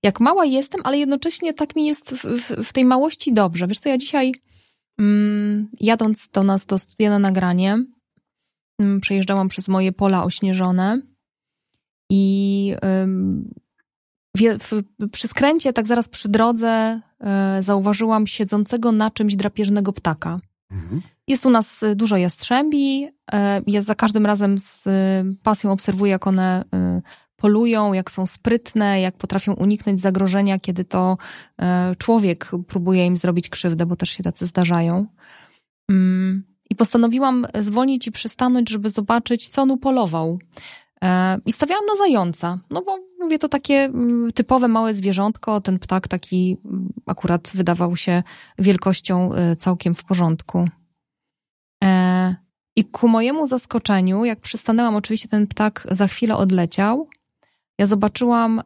jak 0.04 0.19
mała 0.19 0.45
jestem, 0.45 0.82
ale 0.84 0.97
jednocześnie 0.97 1.54
tak 1.54 1.76
mi 1.76 1.86
jest 1.86 2.12
w, 2.12 2.26
w, 2.26 2.67
w 2.67 2.74
tej 2.74 2.86
małości 2.86 3.34
dobrze. 3.34 3.67
Wiesz 3.67 3.80
co, 3.80 3.89
ja 3.89 3.97
dzisiaj 3.97 4.32
mm, 5.00 5.69
jadąc 5.80 6.30
do 6.30 6.43
nas 6.43 6.65
do 6.65 6.80
studia 6.80 7.10
na 7.10 7.19
nagranie, 7.19 7.86
mm, 8.80 9.02
przejeżdżałam 9.02 9.50
przez 9.50 9.67
moje 9.67 9.91
pola 9.91 10.24
ośnieżone 10.24 11.02
i 12.12 12.76
przy 15.12 15.28
skręcie, 15.28 15.74
tak 15.74 15.88
zaraz 15.88 16.10
przy 16.10 16.30
drodze, 16.30 17.02
zauważyłam 17.60 18.28
siedzącego 18.28 18.91
na 18.91 19.12
czymś 19.12 19.36
drapieżnego 19.36 19.93
ptaka. 19.93 20.39
Mhm. 20.71 21.01
Jest 21.27 21.45
u 21.45 21.49
nas 21.49 21.84
y, 21.84 21.95
dużo 21.95 22.17
jastrzębi. 22.17 23.07
E, 23.31 23.62
ja 23.67 23.81
za 23.81 23.95
każdym 23.95 24.25
razem 24.25 24.60
z 24.60 24.88
y, 24.88 24.89
pasją 25.43 25.71
obserwuję, 25.71 26.12
jak 26.12 26.27
one 26.27 26.63
y, 26.97 27.01
polują, 27.36 27.93
jak 27.93 28.12
są 28.12 28.25
sprytne, 28.25 29.01
jak 29.01 29.17
potrafią 29.17 29.53
uniknąć 29.53 29.99
zagrożenia, 29.99 30.60
kiedy 30.60 30.84
to 30.84 31.17
człowiek 31.97 32.51
próbuje 32.67 33.05
im 33.05 33.17
zrobić 33.17 33.49
krzywdę, 33.49 33.86
bo 33.86 33.95
też 33.95 34.10
się 34.10 34.23
tacy 34.23 34.45
zdarzają. 34.45 35.05
Mm, 35.89 36.43
I 36.69 36.75
postanowiłam 36.75 37.47
zwolnić 37.60 38.07
i 38.07 38.12
przystanąć, 38.12 38.69
żeby 38.69 38.89
zobaczyć, 38.89 39.49
co 39.49 39.62
on 39.62 39.71
upolował. 39.71 40.39
E, 41.04 41.40
I 41.46 41.52
stawiałam 41.52 41.86
na 41.86 41.96
zająca, 41.96 42.60
no 42.70 42.82
bo 42.82 43.00
mówię, 43.20 43.40
to 43.40 43.50
takie 43.50 43.76
mm, 43.76 44.34
typowe 44.34 44.68
małe 44.68 44.94
zwierzątko, 44.94 45.62
ten 45.62 45.80
ptak 45.80 46.08
taki 46.08 46.58
mm, 46.66 46.94
akurat 47.06 47.52
wydawał 47.54 47.96
się 47.96 48.24
wielkością 48.60 49.34
e, 49.34 49.56
całkiem 49.56 49.96
w 49.96 50.04
porządku. 50.04 50.66
E, 51.84 52.36
I 52.76 52.86
ku 52.86 53.08
mojemu 53.08 53.48
zaskoczeniu, 53.48 54.26
jak 54.26 54.40
przystanęłam, 54.40 54.96
oczywiście 54.96 55.28
ten 55.28 55.48
ptak 55.48 55.88
za 55.92 56.08
chwilę 56.08 56.38
odleciał, 56.38 57.10
ja 57.78 57.86
zobaczyłam 57.86 58.62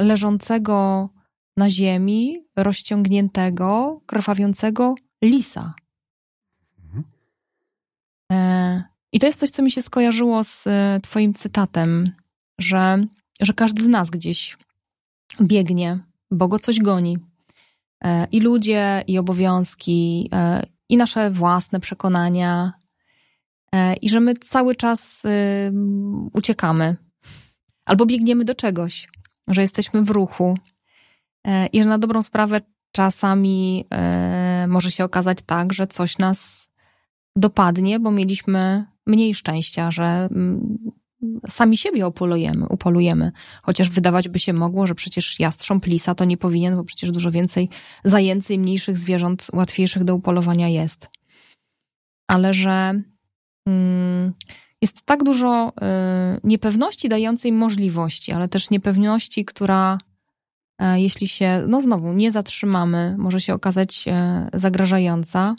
leżącego 0.00 1.08
na 1.56 1.70
ziemi, 1.70 2.44
rozciągniętego, 2.56 4.00
krwawiącego 4.06 4.94
lisa. 5.22 5.74
Mhm. 6.84 7.04
I 9.12 9.20
to 9.20 9.26
jest 9.26 9.38
coś, 9.38 9.50
co 9.50 9.62
mi 9.62 9.70
się 9.70 9.82
skojarzyło 9.82 10.44
z 10.44 10.66
e, 10.66 11.00
Twoim 11.02 11.34
cytatem, 11.34 12.12
że, 12.58 13.04
że 13.40 13.52
każdy 13.52 13.82
z 13.82 13.88
nas 13.88 14.10
gdzieś 14.10 14.56
biegnie, 15.40 15.98
bo 16.30 16.48
go 16.48 16.58
coś 16.58 16.78
goni. 16.80 17.18
E, 18.04 18.26
I 18.32 18.40
ludzie, 18.40 19.04
i 19.06 19.18
obowiązki, 19.18 20.28
e, 20.32 20.66
i 20.88 20.96
nasze 20.96 21.30
własne 21.30 21.80
przekonania, 21.80 22.72
i 24.02 24.08
że 24.08 24.20
my 24.20 24.34
cały 24.34 24.74
czas 24.76 25.22
uciekamy. 26.32 26.96
Albo 27.84 28.06
biegniemy 28.06 28.44
do 28.44 28.54
czegoś, 28.54 29.08
że 29.48 29.60
jesteśmy 29.60 30.02
w 30.02 30.10
ruchu. 30.10 30.58
I 31.72 31.82
że 31.82 31.88
na 31.88 31.98
dobrą 31.98 32.22
sprawę 32.22 32.60
czasami 32.92 33.84
może 34.68 34.90
się 34.90 35.04
okazać 35.04 35.38
tak, 35.46 35.72
że 35.72 35.86
coś 35.86 36.18
nas 36.18 36.67
dopadnie, 37.38 38.00
bo 38.00 38.10
mieliśmy 38.10 38.84
mniej 39.06 39.34
szczęścia, 39.34 39.90
że 39.90 40.04
mm, 40.04 40.78
sami 41.48 41.76
siebie 41.76 42.06
opolujemy, 42.06 42.66
upolujemy. 42.68 43.32
Chociaż 43.62 43.90
wydawać 43.90 44.28
by 44.28 44.38
się 44.38 44.52
mogło, 44.52 44.86
że 44.86 44.94
przecież 44.94 45.40
jastrząb 45.40 45.86
lisa 45.86 46.14
to 46.14 46.24
nie 46.24 46.36
powinien, 46.36 46.76
bo 46.76 46.84
przecież 46.84 47.10
dużo 47.10 47.30
więcej 47.30 47.68
zajęcy 48.04 48.54
i 48.54 48.58
mniejszych 48.58 48.98
zwierząt 48.98 49.46
łatwiejszych 49.52 50.04
do 50.04 50.14
upolowania 50.14 50.68
jest. 50.68 51.08
Ale 52.28 52.54
że 52.54 53.02
mm, 53.66 54.32
jest 54.82 55.02
tak 55.02 55.24
dużo 55.24 55.68
y, 55.68 56.40
niepewności 56.44 57.08
dającej 57.08 57.52
możliwości, 57.52 58.32
ale 58.32 58.48
też 58.48 58.70
niepewności, 58.70 59.44
która 59.44 59.98
e, 60.78 61.00
jeśli 61.00 61.28
się, 61.28 61.64
no 61.68 61.80
znowu, 61.80 62.12
nie 62.12 62.30
zatrzymamy, 62.30 63.14
może 63.18 63.40
się 63.40 63.54
okazać 63.54 64.04
e, 64.08 64.48
zagrażająca, 64.52 65.54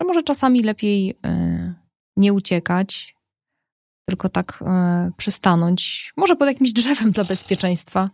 że 0.00 0.06
może 0.06 0.22
czasami 0.22 0.62
lepiej 0.62 1.18
e, 1.24 1.74
nie 2.16 2.32
uciekać, 2.32 3.16
tylko 4.08 4.28
tak 4.28 4.64
e, 4.66 5.10
przystanąć, 5.16 6.12
może 6.16 6.36
pod 6.36 6.48
jakimś 6.48 6.72
drzewem 6.72 7.10
dla 7.10 7.24
bezpieczeństwa 7.24 8.10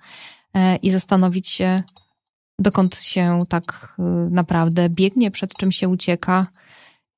e, 0.55 0.77
i 0.77 0.91
zastanowić 0.91 1.49
się, 1.49 1.83
dokąd 2.59 2.97
się 2.97 3.45
tak 3.49 3.97
naprawdę 4.31 4.89
biegnie, 4.89 5.31
przed 5.31 5.55
czym 5.55 5.73
się 5.73 5.89
ucieka 5.89 6.47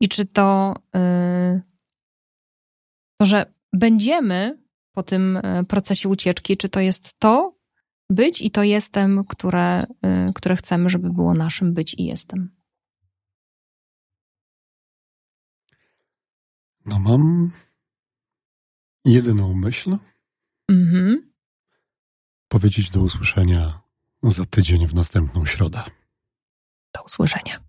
i 0.00 0.08
czy 0.08 0.26
to, 0.26 0.74
to 3.20 3.26
że 3.26 3.52
będziemy 3.72 4.58
po 4.94 5.02
tym 5.02 5.38
procesie 5.68 6.08
ucieczki, 6.08 6.56
czy 6.56 6.68
to 6.68 6.80
jest 6.80 7.18
to 7.18 7.54
być 8.10 8.42
i 8.42 8.50
to 8.50 8.62
jestem, 8.62 9.24
które, 9.24 9.86
które 10.34 10.56
chcemy, 10.56 10.90
żeby 10.90 11.12
było 11.12 11.34
naszym 11.34 11.74
być 11.74 11.94
i 11.98 12.04
jestem. 12.04 12.55
No 16.86 16.98
mam 16.98 17.52
jedyną 19.04 19.54
myśl. 19.54 19.98
Mhm. 20.68 21.32
Powiedzieć 22.48 22.90
do 22.90 23.00
usłyszenia 23.00 23.80
za 24.22 24.46
tydzień 24.46 24.86
w 24.86 24.94
następną 24.94 25.46
środę. 25.46 25.82
Do 26.94 27.02
usłyszenia. 27.02 27.65